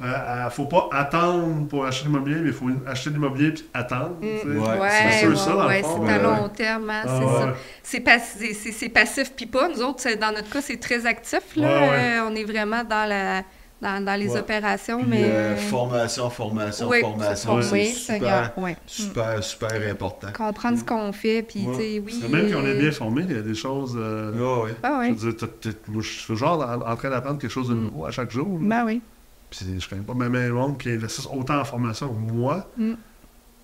[0.00, 3.64] euh, euh, euh, faut pas attendre pour acheter l'immobilier, mais il faut acheter l'immobilier puis
[3.74, 4.16] attendre.
[4.22, 4.42] Ouais,
[4.78, 7.18] Ouais, c'est sûr, ouais, ça, dans le ouais, fond, c'est à long terme, hein, Ah,
[7.18, 7.32] c'est ouais.
[7.40, 7.54] ça.
[7.82, 9.68] C'est pas- c'est- c'est- c'est passif puis pas.
[9.68, 11.42] Nous autres, c'est- dans notre cas, c'est très actif.
[11.56, 11.66] Là.
[11.66, 11.96] Ouais, ouais.
[12.18, 13.42] Euh, on est vraiment dans, la,
[13.80, 14.38] dans, dans les Ouais.
[14.38, 15.24] opérations, Puis, mais...
[15.24, 17.62] euh, formation, formation, oui, formation, oui,
[17.94, 18.52] c'est super,
[18.86, 20.28] super, super important.
[20.32, 21.74] Comprendre ce qu'on fait, puis, Ouais.
[21.76, 22.24] tu sais, oui...
[22.30, 23.96] Même quand on est bien formé, il y a des choses.
[23.98, 24.74] euh, Ah ouais.
[24.82, 27.38] Ben Je oui, veux dire, t'as- t'as- moi, je suis genre en, en train d'apprendre
[27.40, 27.84] quelque chose de Mm.
[27.84, 28.46] nouveau à chaque jour.
[28.60, 28.68] là.
[28.68, 29.02] ben oui.
[29.54, 32.66] Puis je connais pas même le monde qui investissent autant en formation que moi.
[32.78, 32.92] Mm.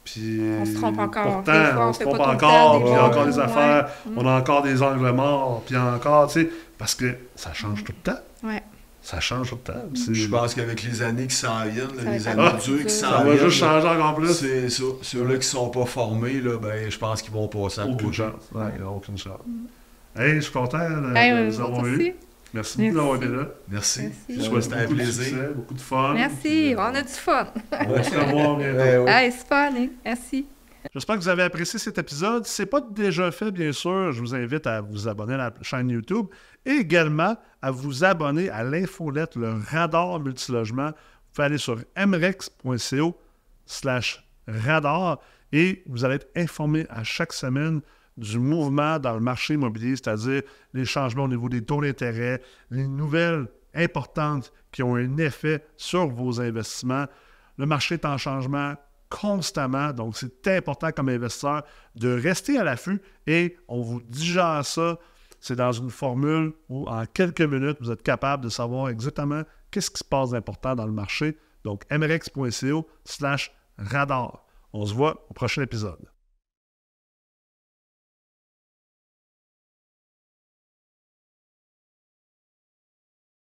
[0.05, 1.25] Puis On se trompe encore.
[1.43, 2.97] Pourtant, Des fois, on on se fait trompe pas tout le encore, puis il y
[2.97, 4.11] a encore des affaires, Mm.
[4.19, 7.93] on a encore des angles morts, puis encore, tu sais, parce que ça change tout
[8.05, 8.21] le temps.
[8.45, 8.63] Ouais.
[9.03, 9.81] Ça change tout le temps.
[9.95, 13.11] C'est- Je pense qu'avec les années qui s'en viennent, là, les années dures qui s'en
[13.11, 14.35] Ça va viennent, juste changer encore plus.
[14.35, 14.83] c'est ça.
[15.01, 18.51] Ceux-là qui sont pas formés, là, ben, je pense qu'ils vont passer à Aucune chance.
[18.53, 19.41] Ouais, il n'y a aucune chance.
[20.17, 22.15] Hey, je suis content de, Hey, vous avoir eu.
[22.55, 23.49] Merci beaucoup d'avoir été là.
[23.69, 24.01] Merci.
[24.29, 24.51] Merci.
[24.55, 25.25] Je C'était un beaucoup de plaisir.
[25.25, 26.15] succès, beaucoup de fun.
[26.15, 27.53] Merci, Puis, on a du fun.
[27.73, 29.07] On va se revoir bientôt.
[29.07, 29.89] C'est fun, hein?
[30.05, 30.47] Merci.
[30.95, 32.47] J'espère que vous avez apprécié cet épisode.
[32.47, 35.37] Si ce n'est pas déjà fait, bien sûr, je vous invite à vous abonner à
[35.37, 36.27] la chaîne YouTube
[36.65, 40.89] et également à vous abonner à l'infolette, le radar multilogement.
[40.89, 43.19] Vous pouvez aller sur mrex.co
[43.67, 45.21] slash radar
[45.53, 47.81] et vous allez être informé à chaque semaine
[48.19, 50.43] du mouvement dans le marché immobilier, c'est-à-dire
[50.75, 56.09] les changements au niveau des taux d'intérêt, les nouvelles importantes qui ont un effet sur
[56.09, 57.07] vos investissements.
[57.57, 58.75] Le marché est en changement
[59.09, 61.63] constamment, donc c'est important comme investisseur
[61.95, 64.99] de rester à l'affût et on vous digère ça.
[65.41, 69.91] C'est dans une formule où en quelques minutes, vous êtes capable de savoir exactement qu'est-ce
[69.91, 71.39] qui se passe d'important dans le marché.
[71.65, 74.45] Donc, mrex.co slash radar.
[74.73, 76.09] On se voit au prochain épisode.